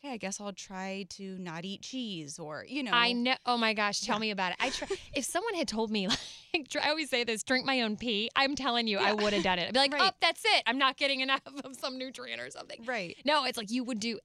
okay, 0.03 0.13
I 0.13 0.17
guess 0.17 0.39
I'll 0.39 0.53
try 0.53 1.05
to 1.11 1.38
not 1.39 1.65
eat 1.65 1.81
cheese, 1.81 2.39
or 2.39 2.65
you 2.67 2.83
know, 2.83 2.91
I 2.94 3.13
know. 3.13 3.35
Oh 3.45 3.57
my 3.57 3.73
gosh, 3.73 4.01
tell 4.01 4.15
Yeah. 4.17 4.21
me 4.21 4.31
about 4.31 4.51
it. 4.53 4.57
I 4.59 4.69
try, 4.69 4.88
if 5.13 5.25
someone 5.25 5.53
had 5.55 5.67
told 5.67 5.91
me, 5.91 6.07
like, 6.53 6.67
I 6.81 6.89
always 6.89 7.09
say 7.09 7.23
this: 7.23 7.44
drink 7.44 7.65
my 7.65 7.81
own 7.81 7.97
pee. 7.97 8.29
I'm 8.35 8.55
telling 8.55 8.88
you, 8.88 8.98
I 9.00 9.13
would 9.13 9.33
have 9.33 9.43
done 9.43 9.60
it. 9.60 9.67
I'd 9.67 9.74
be 9.74 9.79
like, 9.79 9.93
Right. 9.93 10.01
oh, 10.03 10.12
that's 10.22 10.43
it. 10.45 10.63
I'm 10.65 10.77
not 10.77 10.98
getting 10.98 11.22
enough 11.22 11.41
of 11.63 11.75
some 11.75 11.98
nutrient 11.98 12.41
or 12.41 12.50
something. 12.50 12.83
right? 12.86 13.15
No, 13.25 13.45
it's 13.45 13.57
like 13.57 13.72
you 13.72 13.83
would 13.83 14.00
do 14.00 14.19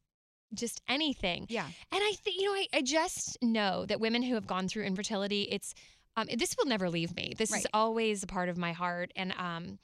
just 0.55 0.83
anything. 0.87 1.47
Yeah, 1.49 1.65
And 1.65 2.01
I 2.03 2.13
think, 2.23 2.37
you 2.39 2.45
know, 2.45 2.53
I, 2.53 2.67
I 2.75 2.83
just 2.83 3.39
know 3.43 3.87
that 3.87 4.01
women 4.01 4.23
who 4.23 4.35
have 4.35 4.47
gone 4.47 4.69
through 4.69 4.85
infertility, 4.85 5.45
it's, 5.51 5.73
um, 6.15 6.27
this 6.37 6.55
will 6.59 6.67
never 6.67 6.91
leave 6.91 7.17
me. 7.17 7.33
This 7.39 7.51
is 7.51 7.67
always 7.73 8.23
a 8.23 8.27
part 8.27 8.51
of 8.51 8.59
my 8.59 8.73
heart. 8.73 9.13
And 9.17 9.33
um, 9.39 9.79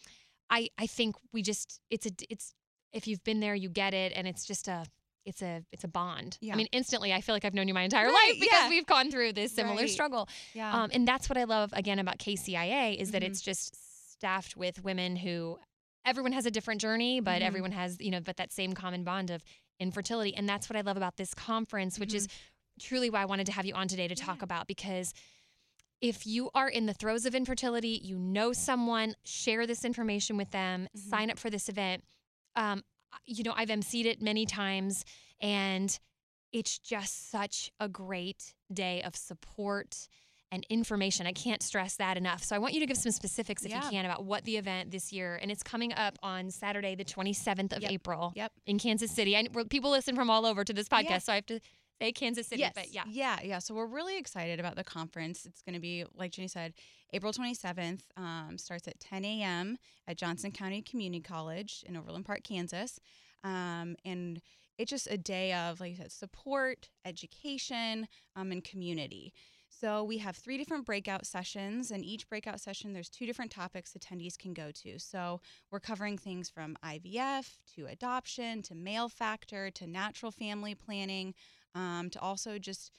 I, 0.50 0.68
I 0.76 0.86
think 0.86 1.16
we 1.32 1.40
just, 1.40 1.80
it's 1.88 2.04
a, 2.04 2.10
it's, 2.28 2.52
if 2.92 3.06
you've 3.08 3.24
been 3.24 3.40
there, 3.40 3.54
you 3.54 3.70
get 3.70 3.94
it. 3.94 4.12
And 4.14 4.28
it's 4.28 4.44
just 4.44 4.68
a, 4.68 4.84
it's 5.24 5.42
a, 5.42 5.62
it's 5.72 5.84
a 5.84 5.88
bond. 5.88 6.38
Yeah. 6.40 6.54
I 6.54 6.56
mean, 6.56 6.68
instantly, 6.72 7.12
I 7.12 7.20
feel 7.20 7.34
like 7.34 7.44
I've 7.44 7.54
known 7.54 7.68
you 7.68 7.74
my 7.74 7.82
entire 7.82 8.06
Right, 8.06 8.30
life 8.32 8.40
because 8.40 8.58
yeah. 8.62 8.68
we've 8.68 8.86
gone 8.86 9.10
through 9.10 9.34
this 9.34 9.52
similar 9.52 9.76
Right. 9.82 9.90
struggle. 9.90 10.28
yeah, 10.54 10.72
Um, 10.82 10.90
and 10.92 11.06
that's 11.06 11.28
what 11.28 11.36
I 11.36 11.44
love 11.44 11.70
again 11.74 11.98
about 11.98 12.18
KCIA 12.18 12.96
is 12.96 13.10
that 13.10 13.22
Mhm. 13.22 13.26
it's 13.26 13.40
just 13.42 13.74
staffed 14.12 14.56
with 14.56 14.82
women 14.82 15.16
who 15.16 15.58
everyone 16.04 16.32
has 16.32 16.46
a 16.46 16.50
different 16.50 16.80
journey, 16.80 17.20
but 17.20 17.42
Mhm. 17.42 17.44
everyone 17.44 17.72
has, 17.72 17.98
you 18.00 18.10
know, 18.10 18.20
but 18.20 18.36
that 18.38 18.52
same 18.52 18.72
common 18.72 19.04
bond 19.04 19.30
of 19.30 19.44
infertility. 19.78 20.34
And 20.34 20.48
that's 20.48 20.68
what 20.70 20.76
I 20.76 20.80
love 20.80 20.96
about 20.96 21.16
this 21.16 21.34
conference, 21.34 21.98
which 21.98 22.14
is 22.14 22.26
truly 22.80 23.10
why 23.10 23.22
I 23.22 23.24
wanted 23.26 23.46
to 23.46 23.52
have 23.52 23.66
you 23.66 23.74
on 23.74 23.86
today 23.88 24.08
to 24.08 24.14
talk 24.14 24.36
Mm-hmm. 24.36 24.44
About 24.44 24.66
because 24.66 25.12
if 26.00 26.26
you 26.26 26.48
are 26.54 26.68
in 26.68 26.86
the 26.86 26.94
throes 26.94 27.26
of 27.26 27.34
infertility, 27.34 28.00
you 28.02 28.16
know 28.18 28.52
someone, 28.52 29.14
share 29.24 29.66
this 29.66 29.84
information 29.84 30.36
with 30.36 30.50
them, 30.52 30.88
Mhm. 30.96 31.10
sign 31.10 31.30
up 31.30 31.38
for 31.38 31.50
this 31.50 31.68
event. 31.68 32.04
Um, 32.54 32.84
you 33.24 33.42
know, 33.44 33.52
I've 33.56 33.68
emceed 33.68 34.04
it 34.06 34.20
many 34.22 34.46
times 34.46 35.04
and 35.40 35.98
it's 36.52 36.78
just 36.78 37.30
such 37.30 37.70
a 37.78 37.88
great 37.88 38.54
day 38.72 39.02
of 39.02 39.14
support 39.16 40.08
and 40.50 40.64
information. 40.70 41.26
I 41.26 41.32
can't 41.32 41.62
stress 41.62 41.96
that 41.96 42.16
enough. 42.16 42.42
So 42.42 42.56
I 42.56 42.58
want 42.58 42.72
you 42.72 42.80
to 42.80 42.86
give 42.86 42.96
some 42.96 43.12
specifics 43.12 43.64
if 43.66 43.70
Yeah. 43.70 43.84
you 43.84 43.90
can 43.90 44.04
about 44.06 44.24
what 44.24 44.44
the 44.44 44.56
event 44.56 44.90
this 44.90 45.12
year 45.12 45.38
and 45.42 45.50
it's 45.50 45.62
coming 45.62 45.92
up 45.92 46.18
on 46.22 46.50
Saturday 46.50 46.94
the 46.94 47.04
27th 47.04 47.74
of 47.76 47.82
Yep. 47.82 47.90
April 47.92 48.32
Yep. 48.34 48.52
in 48.66 48.78
Kansas 48.78 49.10
City. 49.10 49.36
I 49.36 49.46
we're- 49.52 49.68
people 49.68 49.90
listen 49.90 50.14
from 50.16 50.30
all 50.30 50.46
over 50.46 50.64
to 50.64 50.72
this 50.72 50.88
podcast, 50.88 51.10
Yeah. 51.10 51.18
so 51.18 51.32
I 51.32 51.34
have 51.36 51.46
to 51.46 51.60
say 52.00 52.12
Kansas 52.12 52.46
City, 52.46 52.60
yes, 52.60 52.72
but 52.74 52.92
yeah. 52.92 53.04
yeah, 53.08 53.38
yeah. 53.42 53.58
So 53.58 53.74
we're 53.74 53.86
really 53.86 54.18
excited 54.18 54.60
about 54.60 54.76
the 54.76 54.84
conference. 54.84 55.46
It's 55.46 55.62
going 55.62 55.74
to 55.74 55.80
be, 55.80 56.04
like 56.14 56.32
Jenny 56.32 56.48
said, 56.48 56.74
April 57.12 57.32
27th. 57.32 58.02
Um, 58.16 58.58
starts 58.58 58.86
at 58.88 59.00
10 59.00 59.24
a.m. 59.24 59.78
at 60.06 60.16
Johnson 60.16 60.52
County 60.52 60.82
Community 60.82 61.22
College 61.22 61.84
in 61.86 61.96
Overland 61.96 62.24
Park, 62.24 62.42
Kansas, 62.44 63.00
um, 63.44 63.96
and 64.04 64.40
it's 64.78 64.90
just 64.90 65.08
a 65.10 65.18
day 65.18 65.52
of, 65.52 65.80
like 65.80 65.90
you 65.90 65.96
said, 65.96 66.12
support, 66.12 66.88
education, 67.04 68.06
um, 68.36 68.52
and 68.52 68.62
community. 68.62 69.32
So 69.68 70.02
we 70.02 70.18
have 70.18 70.36
three 70.36 70.56
different 70.56 70.86
breakout 70.86 71.26
sessions, 71.26 71.90
and 71.90 72.04
each 72.04 72.28
breakout 72.28 72.60
session, 72.60 72.92
there's 72.92 73.08
two 73.08 73.26
different 73.26 73.50
topics 73.50 73.94
attendees 73.98 74.38
can 74.38 74.54
go 74.54 74.70
to. 74.82 74.98
So 74.98 75.40
we're 75.70 75.80
covering 75.80 76.16
things 76.16 76.48
from 76.48 76.76
IVF 76.84 77.58
to 77.74 77.86
adoption 77.86 78.62
to 78.62 78.74
male 78.74 79.08
factor 79.08 79.70
to 79.72 79.86
natural 79.86 80.32
family 80.32 80.74
planning 80.74 81.34
um, 81.78 82.10
to 82.10 82.20
also 82.20 82.58
just 82.58 82.92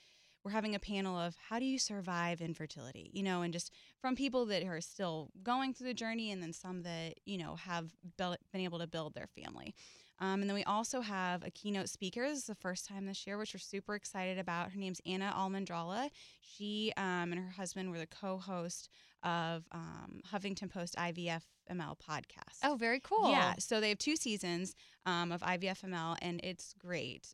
we're 0.44 0.52
having 0.52 0.74
a 0.74 0.80
panel 0.80 1.18
of 1.18 1.36
how 1.50 1.60
do 1.60 1.66
you 1.66 1.78
survive 1.78 2.40
infertility 2.42 3.12
you 3.14 3.22
know 3.22 3.42
and 3.42 3.54
just 3.54 3.74
from 4.00 4.16
people 4.16 4.46
that 4.46 4.64
are 4.64 4.82
still 4.82 5.30
going 5.44 5.74
through 5.74 5.88
the 5.88 5.94
journey 5.94 6.32
and 6.32 6.42
then 6.42 6.54
some 6.54 6.82
that 6.84 7.16
you 7.26 7.38
know 7.38 7.56
have 7.56 7.92
built, 8.18 8.38
been 8.52 8.62
able 8.62 8.80
to 8.80 8.88
build 8.88 9.14
their 9.14 9.28
family 9.28 9.76
um, 10.20 10.42
and 10.42 10.50
then 10.50 10.56
we 10.56 10.64
also 10.64 11.02
have 11.02 11.44
a 11.44 11.52
keynote 11.52 11.90
speaker. 11.90 12.28
This 12.28 12.40
is 12.40 12.46
the 12.46 12.56
first 12.56 12.86
time 12.86 13.06
this 13.06 13.26
year, 13.26 13.38
which 13.38 13.54
we're 13.54 13.60
super 13.60 13.96
excited 13.96 14.38
about. 14.38 14.72
Her 14.72 14.80
name's 14.80 15.02
Anna 15.06 15.34
Almendrala. 15.38 16.10
She 16.42 16.92
um, 16.98 17.32
and 17.32 17.40
her 17.40 17.52
husband 17.52 17.92
were 17.92 18.00
the 18.00 18.08
co-host 18.08 18.90
of 19.24 19.66
um, 19.72 20.22
Huffington 20.32 20.72
Post 20.72 20.96
IVF 20.98 21.42
ML 21.70 21.96
podcast. 22.00 22.58
Oh, 22.64 22.76
very 22.76 23.00
cool. 23.00 23.30
Yeah, 23.30 23.54
so 23.60 23.80
they 23.80 23.90
have 23.90 23.98
two 23.98 24.16
seasons 24.16 24.76
um, 25.06 25.32
of 25.32 25.42
IVF-ML, 25.42 26.18
and 26.22 26.40
it's 26.44 26.74
great. 26.80 27.28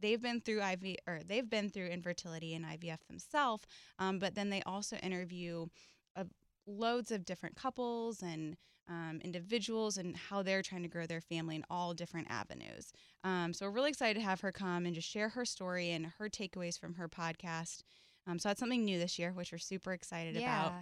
They've 0.00 0.20
been 0.20 0.40
through 0.40 0.62
IV 0.62 0.96
or 1.06 1.20
they've 1.26 1.48
been 1.48 1.68
through 1.70 1.88
infertility 1.88 2.54
and 2.54 2.64
IVF 2.64 2.98
themselves, 3.08 3.64
um, 3.98 4.18
but 4.18 4.34
then 4.34 4.50
they 4.50 4.62
also 4.62 4.96
interview 4.96 5.66
uh, 6.16 6.24
loads 6.66 7.10
of 7.10 7.24
different 7.24 7.56
couples 7.56 8.22
and 8.22 8.56
um, 8.88 9.20
individuals 9.22 9.96
and 9.96 10.16
how 10.16 10.42
they're 10.42 10.62
trying 10.62 10.82
to 10.82 10.88
grow 10.88 11.06
their 11.06 11.20
family 11.20 11.56
in 11.56 11.64
all 11.70 11.94
different 11.94 12.28
avenues. 12.30 12.92
Um, 13.24 13.52
so 13.52 13.66
we're 13.66 13.72
really 13.72 13.90
excited 13.90 14.18
to 14.18 14.24
have 14.24 14.40
her 14.40 14.52
come 14.52 14.86
and 14.86 14.94
just 14.94 15.08
share 15.08 15.30
her 15.30 15.44
story 15.44 15.92
and 15.92 16.06
her 16.18 16.28
takeaways 16.28 16.78
from 16.78 16.94
her 16.94 17.08
podcast. 17.08 17.82
Um, 18.26 18.38
so 18.38 18.48
that's 18.48 18.60
something 18.60 18.84
new 18.84 18.98
this 18.98 19.18
year, 19.18 19.32
which 19.32 19.52
we're 19.52 19.58
super 19.58 19.92
excited 19.92 20.34
yeah. 20.34 20.66
about. 20.66 20.78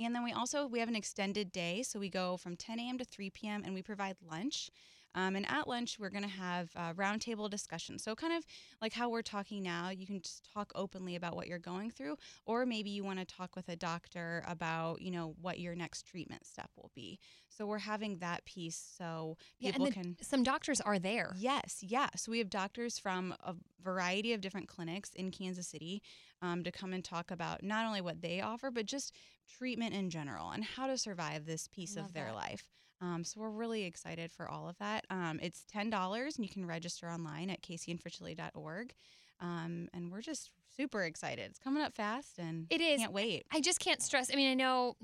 And 0.00 0.14
then 0.14 0.22
we 0.22 0.32
also 0.32 0.66
we 0.66 0.78
have 0.78 0.88
an 0.88 0.96
extended 0.96 1.50
day, 1.50 1.82
so 1.82 1.98
we 1.98 2.08
go 2.08 2.36
from 2.36 2.56
10 2.56 2.78
a.m. 2.78 2.98
to 2.98 3.04
3 3.04 3.30
p.m. 3.30 3.62
and 3.64 3.74
we 3.74 3.82
provide 3.82 4.16
lunch. 4.30 4.70
Um, 5.14 5.36
and 5.36 5.50
at 5.50 5.66
lunch, 5.66 5.98
we're 5.98 6.10
going 6.10 6.24
to 6.24 6.28
have 6.28 6.70
a 6.76 6.94
roundtable 6.94 7.48
discussion. 7.50 7.98
So, 7.98 8.14
kind 8.14 8.32
of 8.32 8.44
like 8.80 8.92
how 8.92 9.08
we're 9.08 9.22
talking 9.22 9.62
now, 9.62 9.90
you 9.90 10.06
can 10.06 10.20
just 10.20 10.48
talk 10.52 10.70
openly 10.74 11.16
about 11.16 11.34
what 11.34 11.46
you're 11.46 11.58
going 11.58 11.90
through, 11.90 12.16
or 12.46 12.66
maybe 12.66 12.90
you 12.90 13.04
want 13.04 13.18
to 13.18 13.24
talk 13.24 13.56
with 13.56 13.68
a 13.68 13.76
doctor 13.76 14.42
about, 14.46 15.00
you 15.00 15.10
know, 15.10 15.34
what 15.40 15.58
your 15.58 15.74
next 15.74 16.06
treatment 16.06 16.46
step 16.46 16.70
will 16.76 16.90
be. 16.94 17.18
So, 17.48 17.66
we're 17.66 17.78
having 17.78 18.18
that 18.18 18.44
piece 18.44 18.80
so 18.96 19.36
people 19.60 19.86
yeah, 19.86 19.92
can. 19.92 20.16
Some 20.22 20.42
doctors 20.42 20.80
are 20.80 20.98
there. 20.98 21.32
Yes, 21.36 21.78
yeah. 21.82 22.08
So, 22.16 22.30
we 22.30 22.38
have 22.38 22.50
doctors 22.50 22.98
from 22.98 23.34
a 23.42 23.54
variety 23.82 24.32
of 24.32 24.40
different 24.40 24.68
clinics 24.68 25.10
in 25.14 25.30
Kansas 25.30 25.68
City 25.68 26.02
um, 26.42 26.62
to 26.64 26.70
come 26.70 26.92
and 26.92 27.04
talk 27.04 27.30
about 27.30 27.62
not 27.62 27.86
only 27.86 28.00
what 28.00 28.20
they 28.20 28.40
offer, 28.40 28.70
but 28.70 28.86
just 28.86 29.14
treatment 29.48 29.94
in 29.94 30.10
general 30.10 30.50
and 30.50 30.64
how 30.64 30.86
to 30.86 30.98
survive 30.98 31.46
this 31.46 31.68
piece 31.68 31.96
of 31.96 32.12
their 32.12 32.26
that. 32.26 32.34
life. 32.34 32.64
Um, 33.00 33.22
so 33.24 33.40
we're 33.40 33.50
really 33.50 33.84
excited 33.84 34.32
for 34.32 34.48
all 34.48 34.68
of 34.68 34.76
that. 34.78 35.04
Um, 35.10 35.38
it's 35.42 35.64
ten 35.70 35.88
dollars, 35.90 36.36
and 36.36 36.44
you 36.44 36.50
can 36.52 36.66
register 36.66 37.08
online 37.08 37.50
at 37.50 37.62
caseyinfertility.org. 37.62 38.92
Um, 39.40 39.88
and 39.94 40.10
we're 40.10 40.20
just 40.22 40.50
super 40.76 41.04
excited. 41.04 41.44
It's 41.50 41.58
coming 41.60 41.82
up 41.82 41.94
fast, 41.94 42.38
and 42.38 42.66
It 42.70 42.80
is. 42.80 43.00
Can't 43.00 43.12
wait. 43.12 43.44
I 43.52 43.60
just 43.60 43.78
can't 43.78 44.02
stress. 44.02 44.30
I 44.32 44.36
mean, 44.36 44.50
I 44.50 44.54
know 44.54 44.96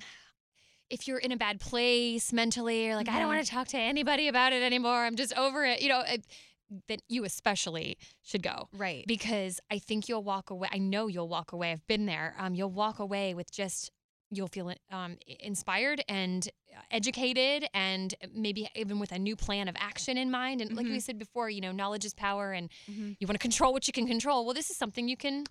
if 0.91 1.07
you're 1.07 1.19
in 1.19 1.31
a 1.33 1.37
bad 1.37 1.61
place 1.61 2.33
mentally, 2.33 2.89
or 2.91 2.97
like, 2.97 3.09
I 3.09 3.19
don't 3.19 3.27
Mhm. 3.29 3.35
want 3.37 3.45
to 3.47 3.51
talk 3.51 3.69
to 3.69 3.79
anybody 3.79 4.29
about 4.29 4.53
it 4.53 4.63
anymore. 4.63 5.05
I'm 5.05 5.17
just 5.17 5.33
over 5.35 5.65
it. 5.65 5.81
You 5.81 5.89
know, 5.89 6.03
that 6.89 7.01
you 7.09 7.25
especially 7.25 7.97
should 8.23 8.43
go 8.43 8.69
Right. 8.73 9.05
because 9.07 9.61
I 9.71 9.79
think 9.79 10.09
you'll 10.09 10.25
walk 10.25 10.51
away. 10.51 10.69
I 10.73 10.79
know 10.79 11.07
you'll 11.07 11.29
walk 11.29 11.53
away. 11.53 11.71
I've 11.71 11.87
been 11.87 12.07
there. 12.07 12.35
Um, 12.39 12.55
you'll 12.55 12.71
walk 12.71 12.99
away 12.99 13.35
with 13.35 13.51
just 13.53 13.91
you'll 14.37 14.49
feel 14.49 14.73
um, 14.91 15.17
inspired 15.41 16.03
and 16.09 16.49
educated 16.91 17.69
and 17.73 18.15
maybe 18.35 18.69
even 18.75 18.99
with 18.99 19.13
a 19.13 19.19
new 19.19 19.37
plan 19.37 19.69
of 19.69 19.75
action 19.79 20.17
in 20.19 20.31
mind 20.31 20.61
and 20.61 20.75
like 20.77 20.87
we 20.87 20.99
Mhm. 20.99 21.03
said 21.03 21.19
before 21.19 21.49
you 21.51 21.61
know 21.61 21.73
knowledge 21.73 22.05
is 22.05 22.15
power 22.15 22.53
and 22.53 22.69
Mhm. 22.91 23.17
you 23.21 23.27
want 23.27 23.35
to 23.35 23.39
control 23.43 23.73
what 23.73 23.87
you 23.87 23.93
can 23.93 24.07
control 24.07 24.45
well 24.45 24.55
this 24.55 24.71
is 24.71 24.77
something 24.77 25.09
you 25.09 25.17
can 25.17 25.45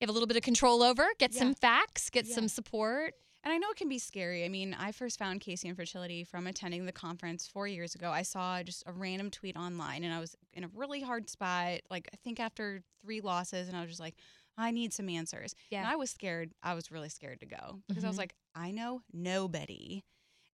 have 0.00 0.08
a 0.08 0.12
little 0.12 0.26
bit 0.26 0.36
of 0.36 0.42
control 0.42 0.82
over 0.82 1.06
get 1.18 1.32
Yeah. 1.32 1.38
some 1.40 1.54
facts 1.54 2.10
get 2.10 2.26
Yeah. 2.26 2.34
some 2.34 2.48
support 2.48 3.14
And 3.44 3.52
I 3.52 3.58
know 3.58 3.70
it 3.70 3.76
can 3.76 3.88
be 3.88 4.00
scary. 4.00 4.44
I 4.44 4.48
mean, 4.48 4.74
I 4.74 4.90
first 4.90 5.20
found 5.20 5.40
KC 5.40 5.68
Infertility 5.68 6.24
from 6.24 6.48
attending 6.48 6.84
the 6.84 6.90
conference 6.90 7.46
four 7.46 7.68
years 7.68 7.94
ago. 7.94 8.10
I 8.10 8.22
saw 8.22 8.60
just 8.64 8.82
a 8.86 8.92
random 8.92 9.30
tweet 9.30 9.56
online, 9.56 10.02
and 10.02 10.12
I 10.12 10.18
was 10.18 10.34
in 10.52 10.64
a 10.64 10.68
really 10.74 11.00
hard 11.00 11.30
spot. 11.30 11.78
Like 11.88 12.08
I 12.12 12.16
think 12.16 12.40
after 12.40 12.82
three 13.02 13.20
losses, 13.20 13.68
and 13.68 13.76
I 13.76 13.82
was 13.82 13.90
just 13.90 14.00
like, 14.00 14.16
I 14.58 14.70
need 14.70 14.92
some 14.92 15.08
answers. 15.08 15.54
Yeah. 15.70 15.80
And 15.80 15.88
I 15.88 15.96
was 15.96 16.10
scared. 16.10 16.52
I 16.62 16.74
was 16.74 16.90
really 16.90 17.08
scared 17.10 17.40
to 17.40 17.46
go 17.46 17.82
because 17.88 18.04
I 18.04 18.08
was 18.08 18.16
Mhm. 18.16 18.20
like, 18.20 18.34
I 18.54 18.70
know 18.70 19.02
nobody. 19.12 20.02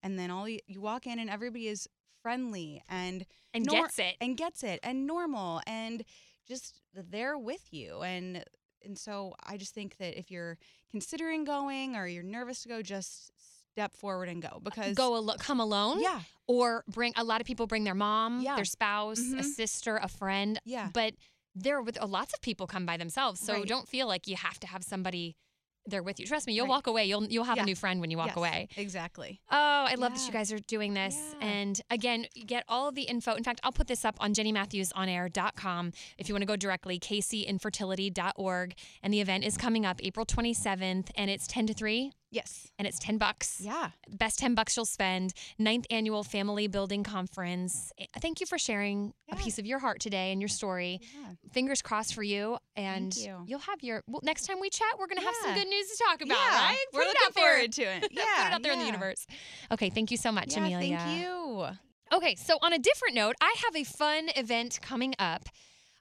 And 0.03 0.19
then 0.19 0.31
all 0.31 0.49
you, 0.49 0.59
you 0.67 0.81
walk 0.81 1.07
in, 1.07 1.19
and 1.19 1.31
everybody 1.31 1.69
is 1.69 1.89
friendly 2.23 2.83
and 2.89 3.27
and 3.55 3.65
Nor- 3.67 3.83
gets 3.83 3.99
it 3.99 4.17
and 4.21 4.37
gets 4.37 4.63
it 4.63 4.79
and 4.85 5.07
normal 5.09 5.61
and 5.67 6.05
just 6.47 6.81
there 6.95 7.37
with 7.37 7.73
you 7.73 8.01
and 8.03 8.45
and 8.85 8.97
so 8.99 9.35
I 9.45 9.57
just 9.57 9.75
think 9.75 9.97
that 9.99 10.17
if 10.19 10.31
you're 10.31 10.57
considering 10.91 11.45
going 11.45 11.97
or 11.97 12.07
you're 12.07 12.23
nervous 12.23 12.63
to 12.63 12.69
go, 12.69 12.81
just 12.83 13.31
step 13.73 13.93
forward 13.97 14.29
and 14.29 14.41
go 14.43 14.61
because 14.63 14.95
go 14.95 15.17
alo- 15.17 15.37
come 15.39 15.59
alone 15.59 16.01
yeah 16.01 16.21
or 16.47 16.85
bring 16.89 17.13
a 17.17 17.25
lot 17.25 17.41
of 17.41 17.47
people 17.47 17.67
bring 17.67 17.85
their 17.85 17.95
mom 17.95 18.41
Yeah. 18.41 18.55
their 18.55 18.65
spouse 18.67 19.19
a 19.19 19.23
Mhm. 19.23 19.45
sister 19.45 19.97
a 19.97 20.09
friend 20.09 20.61
yeah 20.65 20.91
but 20.93 21.15
there 21.55 21.81
with 21.83 22.01
uh, 22.01 22.07
lots 22.07 22.33
of 22.35 22.41
people 22.41 22.67
come 22.67 22.87
by 22.87 22.97
themselves 22.97 23.41
so 23.41 23.55
Right. 23.55 23.67
don't 23.67 23.89
feel 23.89 24.07
like 24.09 24.27
you 24.27 24.37
have 24.37 24.59
to 24.61 24.67
have 24.67 24.83
somebody 24.83 25.37
there 25.85 26.03
with 26.03 26.21
you. 26.21 26.27
Trust 26.27 26.47
me 26.47 26.53
you'll 26.53 26.67
Right. 26.67 26.71
walk 26.71 26.87
away. 26.87 27.05
You'll 27.07 27.25
you'll 27.25 27.43
have 27.45 27.57
Yeah. 27.57 27.65
a 27.65 27.67
new 27.67 27.75
friend 27.75 28.01
when 28.01 28.09
you 28.13 28.17
walk 28.17 28.29
Yes, 28.29 28.37
away. 28.37 28.69
Exactly. 28.77 29.41
Oh 29.51 29.57
i 29.93 29.95
love 29.97 30.15
that 30.15 30.25
you 30.27 30.33
guys 30.33 30.53
are 30.53 30.61
doing 30.61 30.95
this. 30.95 31.17
Yeah. 31.41 31.49
and 31.49 31.81
again 31.91 32.27
get 32.47 32.65
all 32.69 32.89
of 32.89 32.95
the 32.95 33.03
info. 33.03 33.35
In 33.35 33.43
fact 33.43 33.61
i'll 33.65 33.73
put 33.73 33.89
this 33.89 34.05
up 34.05 34.17
on 34.21 34.33
jennymatthewsonair.com 34.33 35.93
if 36.19 36.29
you 36.29 36.35
want 36.35 36.43
to 36.43 36.47
go 36.47 36.57
directly 36.57 36.99
caseyinfertility.org 37.01 38.75
and 39.03 39.13
the 39.13 39.21
event 39.21 39.45
is 39.45 39.57
coming 39.57 39.85
up 39.85 40.01
april 40.05 40.25
27th 40.25 41.11
and 41.17 41.31
it's 41.31 41.47
10 41.47 41.67
to 41.67 41.75
3 41.75 42.13
yes. 42.33 42.73
And 42.79 42.89
it's 42.89 42.99
10 42.99 43.19
bucks. 43.19 43.61
Yeah. 43.61 43.91
Best 44.11 44.41
10 44.41 44.55
bucks 44.55 44.77
you'll 44.77 44.87
spend. 44.87 45.35
Ninth 45.59 45.87
annual 45.91 46.25
family 46.25 46.67
building 46.67 47.05
conference. 47.05 47.93
Eh, 47.99 48.07
thank 48.21 48.41
you 48.41 48.47
for 48.47 48.59
sharing 48.59 49.13
a 49.31 49.37
piece 49.37 49.59
of 49.59 49.67
your 49.67 49.79
heart 49.79 50.01
today 50.01 50.33
and 50.33 50.41
your 50.41 50.49
story. 50.49 51.01
Yeah. 51.15 51.35
Fingers 51.53 51.83
crossed 51.83 52.15
for 52.15 52.23
you 52.23 52.59
and 52.75 53.15
you. 53.17 53.45
will 53.49 53.59
have 53.61 53.83
your 53.83 54.03
well 54.07 54.21
next 54.25 54.47
time 54.47 54.59
we 54.61 54.71
chat 54.71 54.89
we're 54.99 55.07
gonna 55.07 55.21
have 55.21 55.35
some 55.43 55.55
good 55.55 55.69
news 55.69 55.87
to 55.89 56.05
talk 56.09 56.23
about 56.23 56.39
yeah. 56.39 56.69
right? 56.69 56.85
We're 56.93 57.05
looking 57.05 57.33
forward 57.33 57.73
to 57.73 57.83
it. 57.83 58.09
Yeah 58.11 58.23
Put 58.37 58.47
it 58.47 58.53
out 58.55 58.63
there 58.63 58.73
in 58.73 58.79
the 58.79 58.87
universe. 58.87 59.27
Okay 59.71 59.91
thank 59.91 60.11
you 60.11 60.17
so 60.17 60.33
much 60.33 60.57
yeah 60.57 60.67
amelia. 60.67 60.99
thank 60.99 61.21
you. 61.21 61.67
Okay 62.13 62.35
so 62.37 62.57
on 62.63 62.73
a 62.73 62.79
different 62.79 63.15
note 63.15 63.37
i 63.41 63.55
have 63.65 63.77
a 63.77 63.85
fun 63.85 64.29
event 64.37 64.79
coming 64.83 65.15
up 65.19 65.49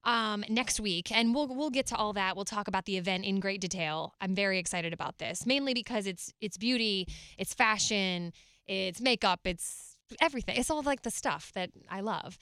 um, 0.03 0.43
next 0.50 0.79
week, 0.79 1.12
and 1.12 1.34
we'll 1.36 1.48
we'll 1.48 1.70
get 1.70 1.86
to 1.88 1.96
all 1.96 2.13
that. 2.13 2.36
We'll 2.36 2.46
talk 2.46 2.67
about 2.67 2.86
the 2.86 2.98
event 2.98 3.25
in 3.25 3.39
great 3.39 3.62
detail. 3.62 4.13
I'm 4.22 4.36
very 4.36 4.58
excited 4.60 4.93
about 4.93 5.20
this, 5.20 5.46
mainly 5.46 5.74
because 5.74 6.08
it's 6.08 6.34
it's 6.41 6.58
beauty, 6.58 7.08
it's 7.38 7.53
fashion, 7.53 8.34
it's 8.67 9.01
makeup, 9.01 9.41
it's 9.46 9.98
everything. 10.20 10.58
It's 10.58 10.70
all 10.70 10.81
like 10.81 11.03
the 11.03 11.12
stuff 11.12 11.51
that 11.53 11.72
I 11.89 12.01
love. 12.01 12.38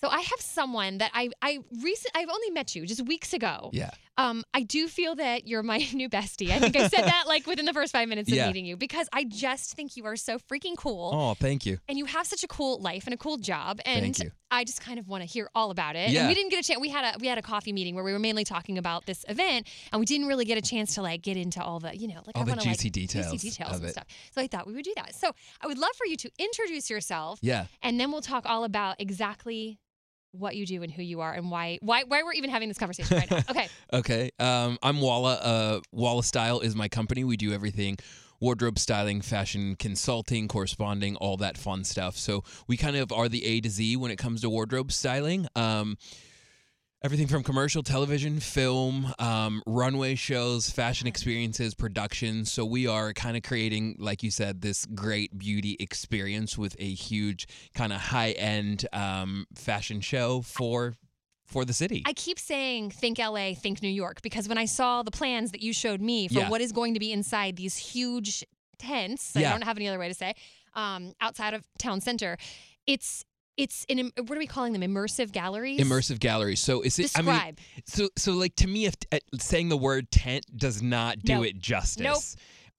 So 0.00 0.08
I 0.08 0.20
have 0.20 0.40
someone 0.40 0.98
that 0.98 1.10
I 1.14 1.30
I 1.42 1.58
recent 1.82 2.12
I've 2.14 2.28
only 2.28 2.50
met 2.50 2.74
you 2.76 2.86
just 2.86 3.04
weeks 3.06 3.32
ago. 3.32 3.70
Yeah. 3.72 3.90
Um, 4.16 4.42
I 4.52 4.62
do 4.62 4.88
feel 4.88 5.14
that 5.16 5.46
you're 5.46 5.62
my 5.62 5.78
new 5.92 6.08
bestie. 6.08 6.50
I 6.50 6.58
think 6.58 6.76
I 6.76 6.88
said 6.88 7.02
that 7.04 7.24
like 7.28 7.46
within 7.46 7.66
the 7.66 7.72
first 7.72 7.92
five 7.92 8.08
minutes 8.08 8.28
of 8.30 8.34
Yeah. 8.36 8.46
meeting 8.48 8.64
you 8.66 8.76
because 8.76 9.08
I 9.12 9.24
just 9.24 9.74
think 9.74 9.96
you 9.96 10.06
are 10.06 10.16
so 10.16 10.38
freaking 10.38 10.76
cool 10.76 11.10
Oh, 11.14 11.34
thank 11.34 11.64
you. 11.66 11.78
and 11.88 11.96
you 11.98 12.04
have 12.06 12.26
such 12.26 12.42
a 12.42 12.48
cool 12.48 12.80
life 12.80 13.06
and 13.06 13.14
a 13.14 13.16
cool 13.16 13.36
job 13.38 13.80
and 13.86 14.00
Thank 14.02 14.18
you. 14.20 14.30
I 14.50 14.64
just 14.64 14.80
kind 14.80 14.98
of 14.98 15.06
want 15.08 15.22
to 15.22 15.28
hear 15.28 15.48
all 15.54 15.70
about 15.70 15.94
it. 15.94 16.00
And 16.06 16.12
Yeah. 16.12 16.26
we 16.28 16.34
didn't 16.34 16.50
get 16.50 16.64
a 16.64 16.66
chance 16.66 16.80
we 16.80 16.88
had 16.88 17.14
a 17.14 17.18
we 17.18 17.26
had 17.28 17.38
a 17.38 17.42
coffee 17.42 17.72
meeting 17.72 17.94
where 17.94 18.02
we 18.04 18.12
were 18.12 18.18
mainly 18.18 18.44
talking 18.44 18.76
about 18.78 19.06
this 19.06 19.24
event 19.28 19.66
and 19.92 20.00
we 20.00 20.06
didn't 20.06 20.26
really 20.26 20.44
get 20.44 20.58
a 20.58 20.62
chance 20.62 20.94
to 20.96 21.02
like 21.02 21.22
get 21.22 21.36
into 21.36 21.62
all 21.62 21.78
the, 21.80 21.96
you 21.96 22.08
know, 22.08 22.20
like 22.26 22.36
All 22.36 22.42
I 22.42 22.44
the 22.44 22.50
wanna, 22.52 22.62
juicy 22.62 22.88
like, 22.88 22.92
details 22.92 23.30
juicy 23.32 23.50
details 23.50 23.70
of 23.76 23.80
and 23.80 23.84
it. 23.88 23.92
stuff. 23.92 24.06
So 24.32 24.40
I 24.40 24.46
thought 24.48 24.66
we 24.66 24.74
would 24.74 24.84
do 24.84 24.94
that. 24.96 25.14
So 25.14 25.32
I 25.60 25.66
would 25.66 25.78
love 25.78 25.94
for 25.96 26.06
you 26.06 26.16
to 26.16 26.30
introduce 26.38 26.88
yourself 26.90 27.38
Yeah. 27.42 27.66
and 27.82 27.98
then 28.00 28.10
we'll 28.12 28.20
talk 28.22 28.46
all 28.46 28.64
about 28.64 28.96
exactly 29.00 29.78
what 30.32 30.56
you 30.56 30.66
do 30.66 30.82
and 30.82 30.92
who 30.92 31.02
you 31.02 31.20
are 31.20 31.32
and 31.32 31.50
why 31.50 31.78
why 31.80 32.04
why 32.04 32.22
we're 32.22 32.32
even 32.32 32.50
having 32.50 32.68
this 32.68 32.78
conversation 32.78 33.16
right 33.16 33.30
now. 33.30 33.38
Okay. 33.50 33.68
Okay. 33.92 34.30
Um, 34.38 34.78
I'm 34.82 35.00
Walla. 35.00 35.34
Uh, 35.34 35.80
Walla 35.92 36.22
Style 36.22 36.60
is 36.60 36.74
my 36.76 36.88
company. 36.88 37.24
We 37.24 37.36
do 37.36 37.52
everything 37.52 37.98
wardrobe 38.40 38.78
styling, 38.78 39.20
fashion 39.20 39.74
consulting, 39.76 40.48
corresponding, 40.48 41.16
all 41.16 41.36
that 41.38 41.58
fun 41.58 41.84
stuff. 41.84 42.16
So 42.16 42.44
we 42.66 42.76
kind 42.76 42.96
of 42.96 43.12
are 43.12 43.28
the 43.28 43.44
A 43.44 43.60
to 43.62 43.70
Z 43.70 43.96
when 43.96 44.10
it 44.10 44.16
comes 44.16 44.42
to 44.42 44.50
wardrobe 44.50 44.92
styling. 44.92 45.48
Um, 45.56 45.96
everything 47.02 47.26
from 47.28 47.42
commercial 47.42 47.82
television, 47.82 48.40
film, 48.40 49.12
um, 49.18 49.62
runway 49.66 50.14
shows, 50.14 50.68
fashion 50.70 51.06
experiences, 51.06 51.74
productions. 51.74 52.50
So 52.52 52.64
we 52.64 52.86
are 52.86 53.12
kind 53.12 53.36
of 53.36 53.42
creating, 53.42 53.96
like 53.98 54.22
you 54.22 54.30
said, 54.30 54.62
this 54.62 54.84
great 54.86 55.38
beauty 55.38 55.76
experience 55.78 56.58
with 56.58 56.74
a 56.78 56.92
huge 56.92 57.46
kind 57.74 57.92
of 57.92 58.00
high 58.00 58.32
end 58.32 58.86
um, 58.92 59.46
fashion 59.54 60.00
show 60.00 60.42
for 60.42 60.94
for 61.46 61.64
the 61.64 61.72
city. 61.72 62.02
I 62.04 62.12
keep 62.12 62.38
saying 62.38 62.90
think 62.90 63.18
LA, 63.18 63.54
think 63.54 63.80
New 63.80 63.88
York 63.88 64.20
because 64.20 64.48
when 64.48 64.58
I 64.58 64.66
saw 64.66 65.02
the 65.02 65.10
plans 65.10 65.52
that 65.52 65.62
you 65.62 65.72
showed 65.72 66.00
me 66.02 66.28
for 66.28 66.40
Yeah. 66.40 66.50
what 66.50 66.60
is 66.60 66.72
going 66.72 66.92
to 66.92 67.00
be 67.00 67.10
inside 67.10 67.56
these 67.56 67.76
huge 67.78 68.44
tents, 68.78 69.34
I 69.34 69.42
don't 69.42 69.64
have 69.64 69.78
any 69.78 69.88
other 69.88 69.98
way 69.98 70.08
to 70.08 70.14
say, 70.14 70.34
um, 70.74 71.14
outside 71.22 71.54
of 71.54 71.64
town 71.78 72.02
center, 72.02 72.36
it's 72.86 73.24
it's 73.58 73.84
an 73.90 73.98
im- 73.98 74.12
what 74.16 74.30
are 74.32 74.38
we 74.38 74.46
calling 74.46 74.72
them? 74.72 74.80
Immersive 74.82 75.32
galleries. 75.32 75.78
Immersive 75.80 76.18
galleries. 76.20 76.60
So 76.60 76.80
is 76.80 76.98
it? 76.98 77.10
I 77.16 77.20
mean, 77.22 77.34
Describe. 77.34 77.58
so 77.84 78.08
so 78.16 78.32
like 78.32 78.56
to 78.56 78.66
me, 78.66 78.86
if 78.86 78.94
uh, 79.12 79.18
saying 79.38 79.68
the 79.68 79.76
word 79.76 80.10
tent 80.10 80.46
does 80.56 80.80
not 80.80 81.18
do 81.18 81.34
Nope. 81.34 81.46
it 81.46 81.58
justice. 81.58 82.02
Nope. 82.02 82.22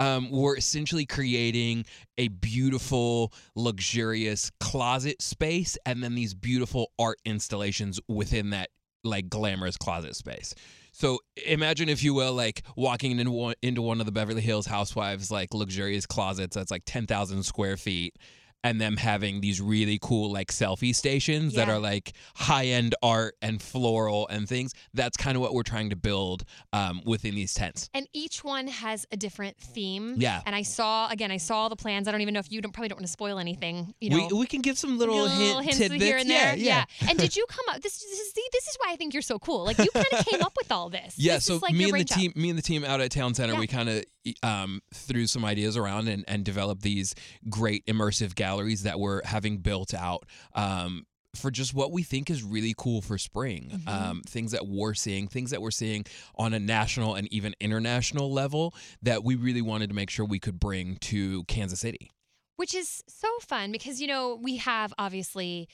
Um, 0.02 0.32
we're 0.32 0.56
essentially 0.56 1.06
creating 1.06 1.84
a 2.18 2.30
beautiful, 2.30 3.34
luxurious 3.56 4.50
closet 4.62 5.22
space, 5.22 5.78
and 5.86 6.02
then 6.02 6.16
these 6.16 6.34
beautiful 6.34 6.92
art 6.98 7.20
installations 7.26 8.00
within 8.08 8.52
that 8.52 8.70
like 9.04 9.30
glamorous 9.30 9.76
closet 9.78 10.16
space. 10.16 10.56
So 10.94 11.20
imagine, 11.46 11.90
if 11.90 12.02
you 12.04 12.14
will, 12.14 12.34
like 12.34 12.64
walking 12.78 13.20
into 13.20 13.32
one, 13.32 13.56
into 13.62 13.82
one 13.82 14.00
of 14.00 14.06
the 14.06 14.12
Beverly 14.14 14.42
Hills 14.42 14.66
Housewives 14.66 15.32
like 15.32 15.54
luxurious 15.54 16.06
closets 16.06 16.56
that's 16.56 16.72
like 16.72 16.84
ten 16.86 17.06
thousand 17.06 17.44
square 17.44 17.76
feet, 17.78 18.16
and 18.64 18.80
them 18.80 18.98
having 18.98 19.42
these 19.42 19.62
really 19.62 20.00
cool 20.02 20.32
like 20.32 20.52
selfie 20.52 20.94
stations 20.94 21.54
that 21.54 21.70
are 21.70 21.80
like 21.80 22.14
high 22.36 22.66
end 22.66 22.96
art 23.02 23.36
and 23.42 23.62
floral 23.62 24.28
and 24.28 24.48
things. 24.48 24.74
That's 24.94 25.16
kind 25.18 25.36
of 25.36 25.42
what 25.42 25.54
we're 25.54 25.64
trying 25.64 25.90
to 25.92 25.96
build 25.96 26.44
um, 26.74 27.02
within 27.06 27.36
these 27.36 27.54
tents. 27.54 27.90
And 27.94 28.08
each 28.14 28.44
one 28.44 28.68
has 28.68 29.06
a 29.12 29.18
different 29.18 29.58
theme. 29.58 30.16
Yeah. 30.18 30.42
And 30.46 30.56
I 30.56 30.64
saw 30.64 31.10
again, 31.10 31.32
I 31.32 31.38
saw 31.38 31.70
the 31.70 31.76
plans. 31.76 32.08
I 32.08 32.12
don't 32.12 32.22
even 32.22 32.34
know 32.34 32.40
if 32.40 32.52
you 32.52 32.62
don't 32.62 32.72
probably 32.72 32.90
don't 32.90 32.98
want 32.98 33.08
to 33.08 33.12
spoil 33.12 33.40
anything. 33.40 33.94
You 34.02 34.10
know, 34.10 34.28
we, 34.32 34.40
we 34.40 34.48
can 34.48 34.62
give 34.62 34.78
some 34.78 34.98
little, 34.98 35.16
little 35.24 35.62
hint 35.62 35.78
hints 35.78 35.96
here 36.04 36.18
and 36.18 36.28
yeah, 36.28 36.56
there. 36.56 36.58
yeah. 36.58 36.86
And 37.08 37.18
did 37.18 37.36
you 37.36 37.46
come 37.48 37.66
up? 37.70 37.82
This, 37.82 38.00
this 38.00 38.20
is 38.20 38.34
see, 38.34 38.46
this 38.52 38.68
is 38.68 38.78
why 38.80 38.92
I 38.92 38.96
think 38.96 39.14
you're 39.14 39.22
so 39.22 39.40
cool. 39.40 39.64
Like 39.64 39.78
you 39.78 39.90
kind 39.94 40.06
of 40.12 40.26
came 40.26 40.42
up 40.42 40.54
with 40.58 40.72
all 40.72 40.90
this. 40.90 41.16
Yeah, 41.30 41.36
This 41.36 41.46
so 41.46 41.58
like 41.62 41.74
me 41.76 41.86
and 41.86 41.94
the 42.00 42.04
team, 42.06 42.34
me 42.36 42.50
and 42.50 42.58
the 42.58 42.64
team 42.64 42.84
out 42.86 43.02
at 43.02 43.12
Town 43.12 43.34
Center, 43.34 43.54
Yeah. 43.54 43.60
we 43.60 43.68
kind 43.68 43.90
of 43.90 44.04
um, 44.44 44.82
threw 44.94 45.28
some 45.28 45.46
ideas 45.46 45.78
around 45.78 46.08
and, 46.08 46.24
and 46.28 46.44
developed 46.44 46.82
these 46.82 47.16
great 47.50 47.86
immersive 47.86 48.36
galleries 48.36 48.84
that 48.84 49.00
we're 49.00 49.24
having 49.26 49.58
built 49.58 49.94
out 49.94 50.26
um, 50.56 51.06
for 51.36 51.52
just 51.52 51.74
what 51.74 51.92
we 51.92 52.04
think 52.04 52.30
is 52.30 52.44
really 52.44 52.74
cool 52.78 53.02
for 53.02 53.18
spring. 53.18 53.72
Mm-hmm. 53.74 53.90
Um, 53.90 54.22
things 54.28 54.52
that 54.52 54.68
we're 54.68 54.94
seeing, 54.94 55.28
things 55.28 55.52
that 55.52 55.62
we're 55.62 55.72
seeing 55.72 56.06
on 56.36 56.54
a 56.54 56.60
national 56.60 57.16
and 57.16 57.32
even 57.32 57.54
international 57.60 58.32
level 58.32 58.74
that 59.04 59.24
we 59.24 59.36
really 59.36 59.62
wanted 59.62 59.90
to 59.90 59.96
make 59.96 60.10
sure 60.10 60.26
we 60.26 60.40
could 60.40 60.60
bring 60.60 60.98
to 60.98 61.44
Kansas 61.46 61.80
City. 61.80 62.12
which 62.58 62.76
is 62.76 63.02
so 63.08 63.30
fun 63.40 63.72
because 63.72 64.02
you 64.02 64.08
know 64.08 64.38
we 64.42 64.58
have 64.58 64.94
obviously 64.98 65.70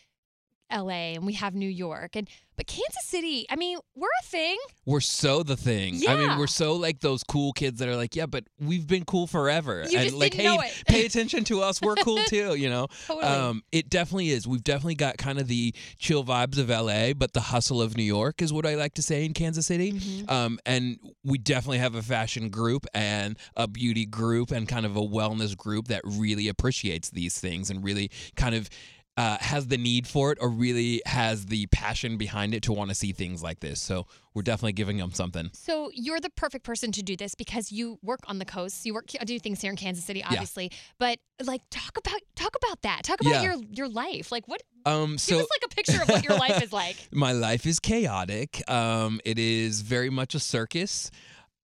LA 0.72 1.14
and 1.14 1.26
we 1.26 1.34
have 1.34 1.56
New 1.56 1.70
York 1.70 2.16
and 2.16 2.28
but 2.58 2.68
Kansas 2.68 3.04
City, 3.04 3.46
I 3.50 3.56
mean, 3.56 3.78
we're 3.96 4.08
a 4.22 4.24
thing. 4.24 4.58
We're 4.86 5.02
so 5.02 5.44
the 5.44 5.58
thing. 5.58 5.96
Yeah. 5.96 6.14
I 6.14 6.16
mean, 6.16 6.38
we're 6.38 6.48
so 6.48 6.76
like 6.76 7.02
those 7.02 7.24
cool 7.24 7.52
kids 7.52 7.80
that 7.80 7.90
are 7.90 7.96
like, 7.96 8.16
yeah, 8.16 8.28
but 8.28 8.46
we've 8.60 8.88
been 8.88 9.04
cool 9.04 9.28
forever. 9.28 9.84
You 9.90 9.98
and 9.98 10.14
like, 10.14 10.34
hey, 10.34 10.58
pay 10.88 11.06
attention 11.06 11.44
to 11.46 11.62
us. 11.62 11.82
We're 11.82 11.96
cool 11.96 12.24
too, 12.28 12.56
you 12.56 12.70
know? 12.70 12.88
Totally. 13.08 13.26
Um, 13.26 13.64
it 13.72 13.90
definitely 13.90 14.30
is. 14.30 14.48
We've 14.48 14.64
definitely 14.64 14.96
got 14.96 15.18
kind 15.18 15.40
of 15.40 15.48
the 15.48 15.74
chill 15.98 16.24
vibes 16.24 16.58
of 16.58 16.70
LA, 16.70 17.14
but 17.14 17.34
the 17.34 17.42
hustle 17.42 17.82
of 17.82 17.98
New 17.98 18.04
York 18.04 18.42
is 18.42 18.54
what 18.54 18.66
I 18.66 18.76
like 18.76 18.94
to 18.96 19.02
say 19.02 19.26
in 19.26 19.34
Kansas 19.34 19.68
City. 19.68 19.94
Mm-hmm. 19.94 20.30
Um, 20.30 20.60
and 20.66 20.98
we 21.24 21.38
definitely 21.38 21.80
have 21.80 21.96
a 21.96 22.02
fashion 22.02 22.50
group 22.50 22.86
and 22.94 23.38
a 23.58 23.68
beauty 23.68 24.06
group 24.06 24.52
and 24.52 24.68
kind 24.68 24.86
of 24.86 24.96
a 24.96 25.02
wellness 25.02 25.58
group 25.58 25.90
that 25.90 26.02
really 26.06 26.48
appreciates 26.48 27.10
these 27.10 27.38
things 27.38 27.70
and 27.70 27.84
really 27.84 28.12
kind 28.36 28.56
of 28.56 28.70
uh, 29.18 29.38
has 29.40 29.68
the 29.68 29.78
need 29.78 30.06
for 30.08 30.32
it 30.34 30.38
or 30.42 30.50
really 30.50 31.02
has 31.06 31.46
the 31.46 31.66
passion 31.68 32.18
behind 32.18 32.54
it 32.54 32.64
to 32.64 32.74
want 32.74 32.90
to 32.90 32.96
see 32.96 33.14
things 33.14 33.42
like 33.42 33.62
this. 33.62 33.82
So 33.82 34.08
we're 34.34 34.42
definitely 34.42 34.74
giving 34.74 34.98
them 34.98 35.12
something. 35.12 35.50
So 35.54 35.90
you're 35.94 36.20
the 36.20 36.30
perfect 36.32 36.66
person 36.66 36.92
to 36.92 37.02
do 37.02 37.16
this 37.16 37.34
because 37.34 37.72
you 37.72 37.98
work 38.04 38.20
on 38.28 38.40
the 38.40 38.46
coast. 38.46 38.86
You 38.86 38.94
work 38.94 39.08
do 39.08 39.40
things 39.40 39.62
here 39.62 39.72
in 39.72 39.78
Kansas 39.78 40.04
City, 40.04 40.22
obviously. 40.24 40.70
But 41.00 41.20
like, 41.42 41.62
talk 41.70 41.98
about 41.98 42.20
talk 42.36 42.56
about 42.62 42.82
that. 42.82 43.04
Talk 43.04 43.22
about 43.22 43.36
Yeah. 43.36 43.42
your 43.44 43.56
your 43.72 43.88
life. 43.88 44.32
Like, 44.34 44.48
what? 44.50 44.62
Um, 44.86 45.12
Give 45.14 45.20
so 45.22 45.40
us 45.40 45.48
like 45.50 45.72
a 45.72 45.74
picture 45.76 46.02
of 46.02 46.10
what 46.10 46.24
your 46.24 46.38
life 46.38 46.62
is 46.62 46.72
like. 46.84 46.98
my 47.12 47.32
life 47.32 47.66
is 47.66 47.80
chaotic. 47.80 48.62
Um, 48.70 49.20
it 49.26 49.40
is 49.40 49.82
very 49.82 50.10
much 50.10 50.36
a 50.36 50.40
circus. 50.40 51.10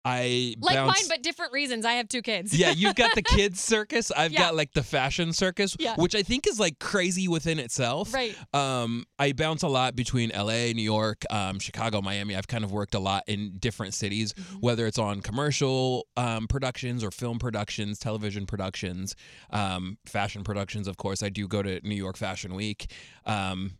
I 0.05 0.55
Like 0.61 0.77
bounce- 0.77 1.01
mine, 1.03 1.09
but 1.09 1.23
different 1.23 1.53
reasons. 1.53 1.85
I 1.85 1.93
have 1.95 2.09
two 2.09 2.23
kids. 2.23 2.57
yeah, 2.57 2.71
you've 2.71 2.95
got 2.95 3.15
the 3.15 3.23
kids 3.37 3.61
circus. 3.61 4.11
I've 4.11 4.33
Yeah. 4.33 4.41
got 4.41 4.55
like 4.57 4.73
the 4.73 4.83
fashion 4.83 5.33
circus, 5.35 5.77
Yeah. 5.79 5.95
which 5.97 6.15
I 6.15 6.23
think 6.23 6.47
is 6.47 6.59
like 6.59 6.79
crazy 6.79 7.29
within 7.29 7.59
itself. 7.59 8.15
Right. 8.15 8.35
Um, 8.55 9.05
I 9.19 9.33
bounce 9.33 9.63
a 9.63 9.69
lot 9.69 9.95
between 9.97 10.31
LA, 10.31 10.73
New 10.73 10.83
York, 10.83 11.25
um, 11.31 11.59
Chicago, 11.59 12.01
Miami. 12.01 12.35
I've 12.35 12.49
kind 12.49 12.65
of 12.65 12.73
worked 12.73 12.95
a 12.95 12.99
lot 13.01 13.25
in 13.27 13.57
different 13.59 13.93
cities, 13.95 14.33
Mm-hmm. 14.33 14.57
whether 14.61 14.87
it's 14.87 14.99
on 14.99 15.21
commercial 15.21 16.07
um, 16.17 16.47
productions 16.49 17.05
or 17.05 17.11
film 17.11 17.39
productions, 17.39 17.99
television 17.99 18.47
productions, 18.47 19.15
um, 19.51 19.99
fashion 20.07 20.45
productions. 20.45 20.89
Of 20.89 20.97
course, 20.97 21.23
I 21.23 21.29
do 21.29 21.47
go 21.47 21.63
to 21.63 21.81
New 21.87 21.95
York 21.95 22.17
Fashion 22.17 22.55
Week. 22.55 22.91
Um, 23.27 23.73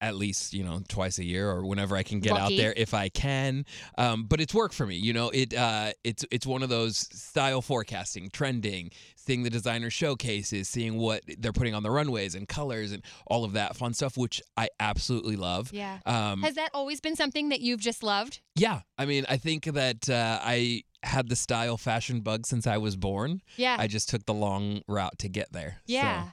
at 0.00 0.16
least 0.16 0.52
you 0.52 0.64
know 0.64 0.82
twice 0.88 1.18
a 1.18 1.24
year 1.24 1.50
or 1.50 1.64
whenever 1.66 1.96
I 1.96 2.02
can 2.02 2.20
get 2.20 2.32
Lucky. 2.32 2.42
out 2.54 2.56
there 2.58 2.74
if 2.76 2.94
I 2.94 3.08
can. 3.08 3.64
Um, 3.98 4.24
but 4.24 4.40
it's 4.40 4.54
work 4.54 4.72
for 4.72 4.86
me. 4.86 4.96
You 4.96 5.12
know, 5.12 5.30
it 5.30 5.54
uh, 5.54 5.92
it's 6.04 6.24
it's 6.30 6.46
one 6.46 6.62
of 6.62 6.68
those 6.68 6.96
style 6.96 7.62
forecasting, 7.62 8.30
trending, 8.30 8.90
seeing 9.16 9.42
the 9.42 9.50
designer 9.50 9.90
showcases, 9.90 10.68
seeing 10.68 10.96
what 10.98 11.22
they're 11.38 11.52
putting 11.52 11.74
on 11.74 11.82
the 11.82 11.90
runways 11.90 12.34
and 12.34 12.48
colors 12.48 12.92
and 12.92 13.02
all 13.26 13.44
of 13.44 13.52
that 13.54 13.76
fun 13.76 13.94
stuff, 13.94 14.16
which 14.16 14.42
I 14.56 14.68
absolutely 14.80 15.36
love. 15.36 15.72
Yeah. 15.72 15.98
Um, 16.06 16.42
Has 16.42 16.54
that 16.54 16.70
always 16.74 17.00
been 17.00 17.16
something 17.16 17.48
that 17.50 17.60
you've 17.60 17.80
just 17.80 18.02
loved? 18.02 18.40
yeah, 18.54 18.80
I 18.98 19.04
mean, 19.06 19.26
I 19.28 19.36
think 19.36 19.64
that 19.66 20.08
uh, 20.08 20.38
I 20.42 20.82
had 21.02 21.28
the 21.28 21.36
style 21.36 21.76
fashion 21.76 22.20
bug 22.20 22.46
since 22.46 22.66
I 22.66 22.78
was 22.78 22.96
born. 22.96 23.40
Yeah. 23.56 23.76
I 23.78 23.86
just 23.86 24.08
took 24.08 24.24
the 24.26 24.34
long 24.34 24.80
route 24.88 25.18
to 25.18 25.28
get 25.28 25.52
there. 25.52 25.76
So- 25.86 25.92
Yeah. 25.92 26.30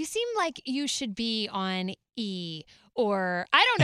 You 0.00 0.06
seem 0.06 0.26
like 0.34 0.62
you 0.64 0.88
should 0.88 1.14
be 1.14 1.46
on 1.52 1.92
E 2.16 2.62
or 2.94 3.44
I 3.52 3.66
don't 3.76 3.80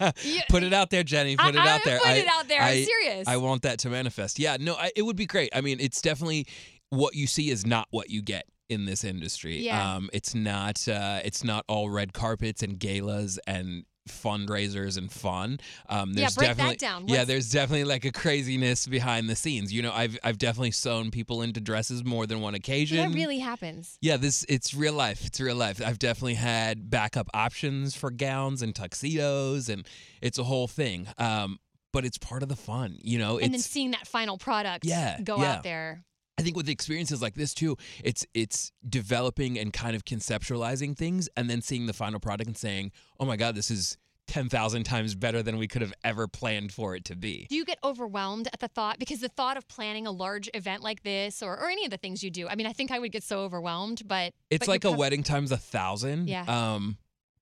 know. 0.00 0.10
You- 0.24 0.40
Put 0.50 0.64
it 0.64 0.72
out 0.72 0.90
there, 0.90 1.04
Jenny. 1.04 1.36
Put 1.36 1.46
I, 1.46 1.48
it 1.50 1.56
I 1.58 1.68
out 1.76 1.80
there. 1.84 1.98
Put 2.00 2.08
I- 2.08 2.14
it 2.14 2.26
out 2.28 2.48
there. 2.48 2.60
I'm 2.60 2.72
I- 2.72 2.82
serious. 2.82 3.28
I 3.28 3.36
want 3.36 3.62
that 3.62 3.78
to 3.80 3.88
manifest. 3.88 4.40
Yeah, 4.40 4.56
no, 4.58 4.74
I, 4.74 4.90
it 4.96 5.02
would 5.02 5.14
be 5.14 5.26
great. 5.26 5.50
I 5.54 5.60
mean, 5.60 5.78
it's 5.78 6.02
definitely 6.02 6.48
what 6.90 7.14
you 7.14 7.28
see 7.28 7.50
is 7.50 7.64
not 7.64 7.86
what 7.90 8.10
you 8.10 8.20
get 8.20 8.46
in 8.68 8.84
this 8.84 9.04
industry. 9.04 9.60
Yeah. 9.60 9.94
Um, 9.94 10.10
it's 10.12 10.34
not. 10.34 10.88
Uh, 10.88 11.20
it's 11.24 11.44
not 11.44 11.64
all 11.68 11.88
red 11.88 12.12
carpets 12.12 12.64
and 12.64 12.76
galas 12.76 13.38
and 13.46 13.84
fundraisers 14.08 14.96
and 14.98 15.10
fun. 15.10 15.58
Um, 15.88 16.10
Yeah, 16.10 16.22
there's 16.22 16.34
break 16.36 16.48
that 16.48 16.56
definitely, 16.56 16.76
down. 16.76 17.08
Yeah, 17.08 17.24
there's 17.24 17.50
definitely 17.50 17.84
like 17.84 18.04
a 18.04 18.12
craziness 18.12 18.86
behind 18.86 19.28
the 19.28 19.36
scenes. 19.36 19.72
You 19.72 19.82
know, 19.82 19.92
I've 19.92 20.18
I've 20.22 20.38
definitely 20.38 20.72
sewn 20.72 21.10
people 21.10 21.42
into 21.42 21.60
dresses 21.60 22.04
more 22.04 22.26
than 22.26 22.40
one 22.40 22.54
occasion. 22.54 22.96
that 22.98 23.14
really 23.16 23.38
happens. 23.38 23.98
Yeah, 24.00 24.16
this 24.16 24.44
it's 24.48 24.74
real 24.74 24.94
life. 24.94 25.24
It's 25.24 25.40
real 25.40 25.56
life. 25.56 25.80
I've 25.84 25.98
definitely 25.98 26.34
had 26.34 26.90
backup 26.90 27.28
options 27.34 27.96
for 27.96 28.10
gowns 28.10 28.62
and 28.62 28.74
tuxedos, 28.74 29.68
and 29.68 29.86
it's 30.20 30.38
a 30.38 30.44
whole 30.44 30.68
thing. 30.68 31.06
Um, 31.18 31.58
but 31.92 32.04
it's 32.04 32.18
part 32.18 32.42
of 32.42 32.48
the 32.48 32.56
fun, 32.56 32.98
you 33.02 33.18
know. 33.18 33.38
And 33.38 33.52
then 33.54 33.60
seeing 33.60 33.92
that 33.92 34.06
final 34.06 34.36
product 34.36 34.84
Yeah, 34.84 35.20
go 35.22 35.38
yeah. 35.40 35.52
out 35.54 35.62
there. 35.62 36.02
I 36.36 36.42
think 36.42 36.56
with 36.56 36.68
experiences 36.68 37.22
like 37.22 37.34
this 37.34 37.54
too, 37.54 37.76
it's 38.02 38.26
it's 38.34 38.72
developing 38.88 39.58
and 39.58 39.72
kind 39.72 39.94
of 39.94 40.04
conceptualizing 40.04 40.96
things, 40.96 41.28
and 41.36 41.48
then 41.48 41.62
seeing 41.62 41.86
the 41.86 41.92
final 41.92 42.18
product 42.18 42.48
and 42.48 42.56
saying, 42.56 42.92
"Oh 43.20 43.24
my 43.24 43.36
God, 43.36 43.54
this 43.54 43.70
is 43.70 43.96
ten 44.26 44.48
thousand 44.48 44.84
times 44.84 45.14
better 45.14 45.42
than 45.42 45.58
we 45.58 45.68
could 45.68 45.82
have 45.82 45.92
ever 46.02 46.26
planned 46.26 46.72
for 46.72 46.96
it 46.96 47.04
to 47.06 47.16
be." 47.16 47.46
Do 47.48 47.56
you 47.56 47.64
get 47.64 47.78
overwhelmed 47.84 48.48
at 48.52 48.58
the 48.58 48.68
thought? 48.68 48.98
Because 48.98 49.20
the 49.20 49.28
thought 49.28 49.56
of 49.56 49.68
planning 49.68 50.08
a 50.08 50.10
large 50.10 50.50
event 50.54 50.82
like 50.82 51.04
this 51.04 51.40
or, 51.40 51.56
or 51.56 51.70
any 51.70 51.84
of 51.84 51.92
the 51.92 51.98
things 51.98 52.24
you 52.24 52.30
do, 52.30 52.48
I 52.48 52.56
mean, 52.56 52.66
I 52.66 52.72
think 52.72 52.90
I 52.90 52.98
would 52.98 53.12
get 53.12 53.22
so 53.22 53.40
overwhelmed, 53.40 54.02
but 54.06 54.34
It's 54.50 54.66
but 54.66 54.72
like 54.72 54.84
a 54.84 54.92
wedding 54.92 55.22
times 55.22 55.52
a 55.52 55.56
thousand. 55.56 56.28
Yeah. 56.28 56.44
Um, 56.48 56.98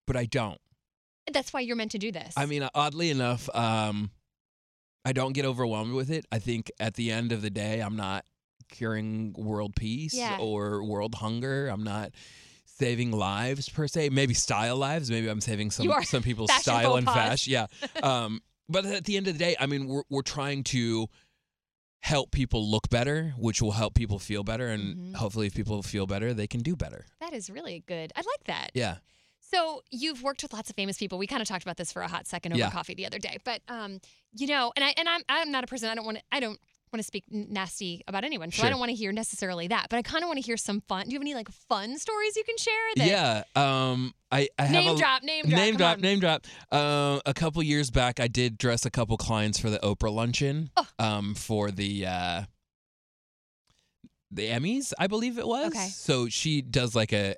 but 0.07 0.17
I 0.17 0.27
don't. 0.27 0.61
That's 1.33 1.53
why 1.53 1.61
you're 1.61 1.77
meant 1.77 1.93
to 1.93 1.99
do 1.99 2.13
this. 2.13 2.35
I 2.37 2.45
mean, 2.47 2.69
oddly 2.75 3.11
enough, 3.11 3.49
um, 3.55 4.11
I 5.05 5.13
don't 5.13 5.33
get 5.33 5.45
overwhelmed 5.45 5.95
with 5.95 6.11
it. 6.11 6.27
I 6.31 6.39
think 6.39 6.71
at 6.79 6.95
the 6.95 7.11
end 7.11 7.33
of 7.33 7.43
the 7.43 7.51
day, 7.51 7.81
I'm 7.81 7.97
not 7.97 8.25
curing 8.73 9.35
world 9.39 9.77
peace 9.77 10.15
Yeah. 10.15 10.39
or 10.41 10.83
world 10.85 11.15
hunger. 11.15 11.69
I'm 11.69 11.85
not 11.85 12.11
saving 12.65 13.13
lives 13.13 13.69
per 13.69 13.87
se. 13.87 14.09
Maybe 14.09 14.35
style 14.35 14.77
lives. 14.77 15.11
Maybe 15.11 15.29
I'm 15.29 15.41
saving 15.41 15.71
some 15.71 15.89
some 16.03 16.23
people's 16.23 16.53
style 16.55 16.97
and 16.97 17.07
fashion. 17.07 17.53
Yeah. 17.53 17.67
Um, 18.03 18.41
but 18.69 18.85
at 18.87 19.05
the 19.05 19.17
end 19.17 19.29
of 19.29 19.35
the 19.35 19.39
day, 19.39 19.55
I 19.61 19.67
mean, 19.67 19.87
we're 19.87 20.03
we're 20.11 20.23
trying 20.23 20.65
to 20.65 21.09
help 22.01 22.33
people 22.33 22.69
look 22.69 22.89
better, 22.91 23.33
which 23.39 23.63
will 23.63 23.73
help 23.73 23.95
people 23.95 24.19
feel 24.19 24.43
better, 24.43 24.69
and 24.69 24.97
Mhm. 25.15 25.17
hopefully, 25.17 25.47
if 25.47 25.55
people 25.55 25.83
feel 25.83 26.07
better, 26.07 26.35
they 26.35 26.47
can 26.49 26.61
do 26.63 26.75
better. 26.75 27.07
that 27.21 27.33
is 27.33 27.49
really 27.49 27.85
good. 27.87 28.13
I 28.17 28.21
like 28.21 28.45
that. 28.47 28.71
Yeah. 28.75 28.97
So 29.41 29.83
you've 29.91 30.23
worked 30.23 30.43
with 30.43 30.53
lots 30.53 30.71
of 30.71 30.77
famous 30.77 30.97
people. 30.99 31.19
We 31.19 31.27
kind 31.27 31.41
of 31.43 31.47
talked 31.49 31.63
about 31.63 31.77
this 31.77 31.93
for 31.93 32.03
a 32.03 32.09
hot 32.09 32.27
second 32.27 32.53
over 32.53 32.59
Yeah. 32.59 32.71
coffee 32.71 32.95
the 32.95 33.07
other 33.07 33.19
day, 33.19 33.37
but 33.45 33.61
um, 33.69 34.01
you 34.33 34.47
know, 34.49 34.73
and 34.75 34.85
I 34.85 34.95
and 34.97 35.09
I'm 35.09 35.23
I'm 35.29 35.51
not 35.53 35.63
a 35.65 35.67
person. 35.67 35.89
I 35.89 35.95
don't 35.95 36.05
want 36.07 36.19
to. 36.19 36.25
I 36.33 36.41
don't 36.41 36.59
want 36.93 37.01
to 37.01 37.07
speak 37.07 37.25
nasty 37.31 38.03
about 38.07 38.25
anyone, 38.25 38.51
so 38.51 38.67
I 38.67 38.71
don't 38.71 38.79
want 38.79 38.91
to 38.91 38.95
hear 38.95 39.13
necessarily 39.13 39.69
that. 39.69 39.87
But 39.89 39.97
I 39.97 40.03
kind 40.03 40.23
of 40.23 40.29
want 40.29 40.39
to 40.39 40.43
hear 40.43 40.57
some 40.57 40.81
fun. 40.83 41.07
Do 41.07 41.13
you 41.13 41.17
have 41.17 41.23
any 41.23 41.35
like 41.35 41.49
fun 41.51 41.99
stories 41.99 42.37
you 42.37 42.45
can 42.45 42.57
share? 42.59 42.75
That, 42.97 43.07
Yeah. 43.07 43.43
Um. 43.57 44.15
I, 44.31 44.49
I 44.59 44.63
have 44.63 44.71
Name 44.73 44.95
a, 44.95 44.99
drop. 44.99 45.23
Name 45.23 45.45
drop. 45.45 45.59
Name 45.61 45.77
drop, 45.77 45.95
on. 45.97 46.01
name 46.01 46.19
drop. 46.21 46.47
Uh, 46.71 47.21
a 47.27 47.35
couple 47.35 47.63
years 47.63 47.91
back, 47.91 48.19
I 48.19 48.29
did 48.29 48.57
dress 48.57 48.87
a 48.87 48.91
couple 48.91 49.19
clients 49.19 49.59
for 49.59 49.69
the 49.69 49.79
Oprah 49.81 50.11
luncheon. 50.11 50.71
Oh. 50.75 50.87
Um, 50.99 51.35
for 51.35 51.71
the 51.71 52.07
uh, 52.07 52.43
the 54.31 54.49
Emmys, 54.49 54.93
I 54.99 55.07
believe 55.07 55.39
it 55.39 55.47
was. 55.47 55.67
Okay. 55.67 55.89
So 55.89 56.29
she 56.29 56.63
does 56.63 56.95
like 56.95 57.13
a 57.13 57.35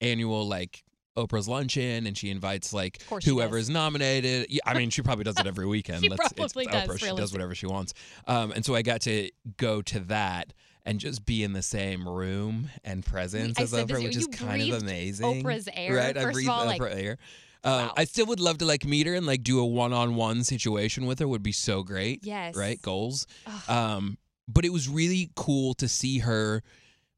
annual 0.00 0.46
like 0.48 0.82
Oprah's 1.26 1.48
luncheon, 1.48 2.06
and 2.06 2.16
she 2.16 2.30
invites 2.30 2.72
like 2.72 3.02
whoever 3.24 3.58
is 3.58 3.68
nominated. 3.68 4.46
Yeah, 4.50 4.60
I 4.64 4.74
mean, 4.74 4.90
she 4.90 5.02
probably 5.02 5.24
does 5.24 5.38
it 5.38 5.46
every 5.46 5.66
weekend. 5.76 6.02
She 6.04 6.08
Let's- 6.08 6.32
it's 6.32 6.32
probably 6.34 6.66
does, 6.66 6.88
Oprah. 6.88 6.98
She 6.98 7.16
does 7.16 7.32
whatever 7.32 7.54
she 7.54 7.66
wants. 7.66 7.94
Um, 8.26 8.52
and 8.52 8.64
so 8.64 8.74
I 8.74 8.82
got 8.82 9.02
to 9.02 9.30
go 9.56 9.82
to 9.82 10.00
that. 10.00 10.52
And 10.86 10.98
just 10.98 11.26
be 11.26 11.44
in 11.44 11.52
the 11.52 11.60
same 11.62 12.08
room 12.08 12.70
and 12.82 13.04
presence 13.04 13.58
I 13.58 13.62
as 13.64 13.70
said 13.72 13.88
this- 13.88 13.98
Oprah, 13.98 14.04
which 14.04 14.16
is 14.16 14.26
kind 14.28 14.72
of 14.72 14.80
amazing. 14.82 15.44
Oprah's 15.44 15.68
air, 15.74 15.94
right? 15.94 16.16
I 16.16 16.22
of 16.22 16.48
all, 16.48 16.64
like- 16.64 16.80
air. 16.80 17.18
Um, 17.62 17.72
Wow. 17.88 17.94
I 17.98 18.04
still 18.04 18.24
would 18.26 18.40
love 18.40 18.56
to 18.58 18.64
like 18.64 18.86
meet 18.86 19.06
her 19.06 19.14
and 19.14 19.26
like 19.26 19.42
do 19.42 19.58
a 19.60 19.66
one-on-one 19.66 20.44
situation 20.44 21.04
with 21.04 21.18
her. 21.18 21.28
Would 21.28 21.42
be 21.42 21.52
so 21.52 21.82
great. 21.82 22.20
Yes. 22.24 22.56
Right. 22.56 22.80
Goals. 22.80 23.26
Um, 23.68 24.16
but 24.46 24.64
it 24.64 24.72
was 24.72 24.88
really 24.88 25.30
cool 25.36 25.74
to 25.74 25.88
see 25.88 26.20
her 26.20 26.62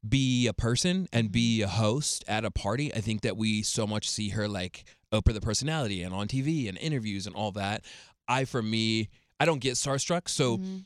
be 0.07 0.47
a 0.47 0.53
person 0.53 1.07
and 1.13 1.31
be 1.31 1.61
a 1.61 1.67
host 1.67 2.23
at 2.27 2.43
a 2.45 2.51
party. 2.51 2.93
I 2.93 3.01
think 3.01 3.21
that 3.21 3.37
we 3.37 3.61
so 3.61 3.85
much 3.85 4.09
see 4.09 4.29
her 4.29 4.47
like 4.47 4.83
Oprah 5.13 5.33
the 5.33 5.41
personality 5.41 6.01
and 6.03 6.13
on 6.13 6.27
TV 6.27 6.67
and 6.67 6.77
interviews 6.77 7.27
and 7.27 7.35
all 7.35 7.51
that. 7.51 7.83
I, 8.27 8.45
for 8.45 8.61
me, 8.61 9.09
I 9.39 9.45
don't 9.45 9.59
get 9.59 9.73
starstruck, 9.73 10.27
so 10.29 10.57
Mhm. 10.57 10.85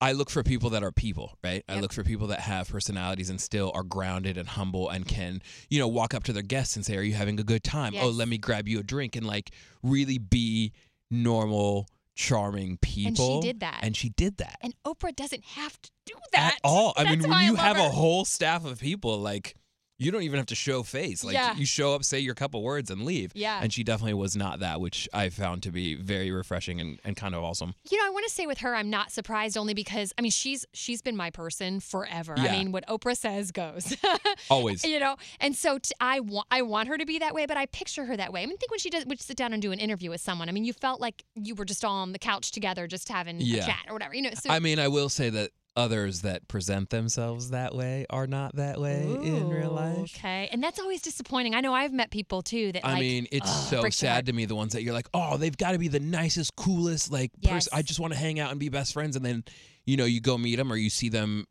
I 0.00 0.12
look 0.12 0.28
for 0.28 0.42
people 0.42 0.68
that 0.70 0.82
are 0.82 0.92
people, 0.92 1.38
right? 1.42 1.64
I 1.68 1.80
look 1.80 1.92
for 1.92 2.04
people 2.04 2.26
that 2.26 2.40
have 2.40 2.68
personalities 2.68 3.30
and 3.30 3.40
still 3.40 3.72
are 3.74 3.82
grounded 3.82 4.36
and 4.36 4.46
humble 4.46 4.90
and 4.90 5.06
can, 5.08 5.40
you 5.70 5.78
know, 5.78 5.88
walk 5.88 6.12
up 6.12 6.22
to 6.24 6.32
their 6.34 6.42
guests 6.42 6.76
and 6.76 6.84
say, 6.84 6.96
Are 6.96 7.02
you 7.02 7.14
having 7.14 7.40
a 7.40 7.42
good 7.42 7.64
time? 7.64 7.94
Oh, 7.96 8.10
let 8.10 8.28
me 8.28 8.36
grab 8.36 8.68
you 8.68 8.78
a 8.78 8.82
drink 8.82 9.16
and 9.16 9.26
like 9.26 9.52
really 9.82 10.18
be 10.18 10.72
normal, 11.10 11.88
charming 12.16 12.78
people. 12.78 13.36
And 13.36 13.44
She 13.44 13.48
did 13.48 13.60
that. 13.60 13.78
And 13.82 13.96
she 13.96 14.08
did 14.08 14.38
that. 14.38 14.58
And 14.62 14.74
Oprah 14.84 15.14
doesn't 15.14 15.44
have 15.44 15.80
to 15.82 15.90
do 16.06 16.14
that 16.32 16.54
At 16.54 16.60
all. 16.64 16.94
I 16.96 17.04
mean, 17.04 17.28
when 17.28 17.44
you 17.44 17.54
have 17.54 17.76
a 17.76 17.90
whole 17.90 18.24
staff 18.24 18.64
of 18.64 18.80
people, 18.80 19.18
like, 19.18 19.54
you 19.98 20.10
don't 20.10 20.22
even 20.22 20.36
have 20.36 20.46
to 20.46 20.54
show 20.54 20.82
face. 20.82 21.24
Like, 21.24 21.34
Yeah. 21.34 21.56
you 21.56 21.64
show 21.64 21.94
up, 21.94 22.04
say 22.04 22.18
your 22.18 22.34
couple 22.34 22.62
words, 22.62 22.90
and 22.90 23.04
leave. 23.04 23.32
Yeah. 23.34 23.60
And 23.62 23.72
she 23.72 23.82
definitely 23.82 24.14
was 24.14 24.36
not 24.36 24.60
that, 24.60 24.80
which 24.80 25.08
I 25.14 25.30
found 25.30 25.62
to 25.62 25.70
be 25.72 25.94
very 25.94 26.30
refreshing 26.30 26.80
and, 26.80 27.00
and 27.04 27.16
kind 27.16 27.34
of 27.34 27.42
awesome. 27.42 27.74
You 27.90 27.98
know, 27.98 28.06
I 28.06 28.10
want 28.10 28.26
to 28.26 28.30
say 28.32 28.46
with 28.46 28.58
her, 28.58 28.74
I'm 28.74 28.90
not 28.90 29.10
surprised 29.10 29.56
only 29.56 29.72
because 29.74 30.12
I 30.18 30.22
mean 30.22 30.30
she's 30.30 30.66
she's 30.74 31.00
been 31.02 31.16
my 31.16 31.30
person 31.30 31.80
forever. 31.80 32.34
Yeah. 32.36 32.44
I 32.44 32.58
mean, 32.58 32.72
what 32.72 32.86
Oprah 32.88 33.16
says 33.16 33.52
goes. 33.52 33.96
Always. 34.50 34.84
you 34.84 35.00
know, 35.00 35.16
and 35.40 35.56
so 35.56 35.78
t- 35.78 35.92
I 36.00 36.20
want 36.20 36.46
I 36.50 36.62
want 36.62 36.88
her 36.88 36.98
to 36.98 37.06
be 37.06 37.18
that 37.20 37.34
way, 37.34 37.46
but 37.46 37.56
I 37.56 37.66
picture 37.66 38.04
her 38.04 38.16
that 38.16 38.32
way. 38.32 38.42
I 38.42 38.46
mean, 38.46 38.58
think 38.58 38.70
when 38.70 38.78
she 38.80 38.90
does 38.90 39.06
would 39.06 39.20
sit 39.20 39.36
down 39.36 39.52
and 39.52 39.62
do 39.62 39.72
an 39.72 39.78
interview 39.78 40.10
with 40.10 40.20
someone. 40.20 40.48
I 40.48 40.52
mean, 40.52 40.64
you 40.64 40.72
felt 40.72 41.00
like 41.00 41.24
you 41.34 41.54
were 41.54 41.64
just 41.64 41.84
all 41.84 41.96
on 41.96 42.12
the 42.12 42.18
couch 42.18 42.50
together, 42.52 42.86
just 42.86 43.08
having 43.08 43.40
Yeah. 43.40 43.62
a 43.62 43.66
chat 43.66 43.84
or 43.88 43.94
whatever. 43.94 44.14
You 44.14 44.22
know, 44.22 44.30
so 44.34 44.50
I 44.50 44.58
mean, 44.58 44.78
I 44.78 44.88
will 44.88 45.08
say 45.08 45.30
that 45.30 45.50
others 45.76 46.22
that 46.22 46.48
present 46.48 46.90
themselves 46.90 47.50
that 47.50 47.74
way 47.74 48.06
are 48.10 48.26
not 48.26 48.56
that 48.56 48.80
way 48.80 49.02
in 49.02 49.48
real 49.48 49.70
life. 49.70 50.16
Okay, 50.16 50.48
and 50.50 50.62
that's 50.62 50.80
always 50.80 51.02
disappointing. 51.02 51.54
I 51.54 51.60
know 51.60 51.74
I've 51.74 51.92
met 51.92 52.10
people 52.10 52.42
too 52.42 52.72
that 52.72 52.84
I 52.86 52.92
like, 52.92 53.00
mean, 53.00 53.26
it's 53.30 53.48
ugh, 53.48 53.64
so 53.70 53.80
breaks 53.82 54.02
your 54.02 54.10
heart. 54.10 54.18
sad 54.18 54.26
to 54.26 54.32
me 54.32 54.46
the 54.46 54.54
ones 54.54 54.72
that 54.72 54.82
you're 54.82 54.94
like, 54.94 55.08
oh, 55.14 55.36
they've 55.36 55.56
got 55.56 55.72
to 55.72 55.78
be 55.78 55.88
the 55.88 56.00
nicest, 56.00 56.56
coolest, 56.56 57.12
like 57.12 57.30
person. 57.42 57.70
I 57.74 57.82
just 57.82 58.00
want 58.00 58.12
to 58.12 58.18
hang 58.18 58.40
out 58.40 58.50
and 58.50 58.58
be 58.58 58.68
best 58.68 58.92
friends, 58.92 59.16
and 59.16 59.24
then 59.24 59.44
you 59.84 59.96
know 59.96 60.04
you 60.06 60.20
go 60.20 60.38
meet 60.38 60.56
them 60.56 60.72
or 60.72 60.76
you 60.76 60.90
see 60.90 61.08
them 61.08 61.46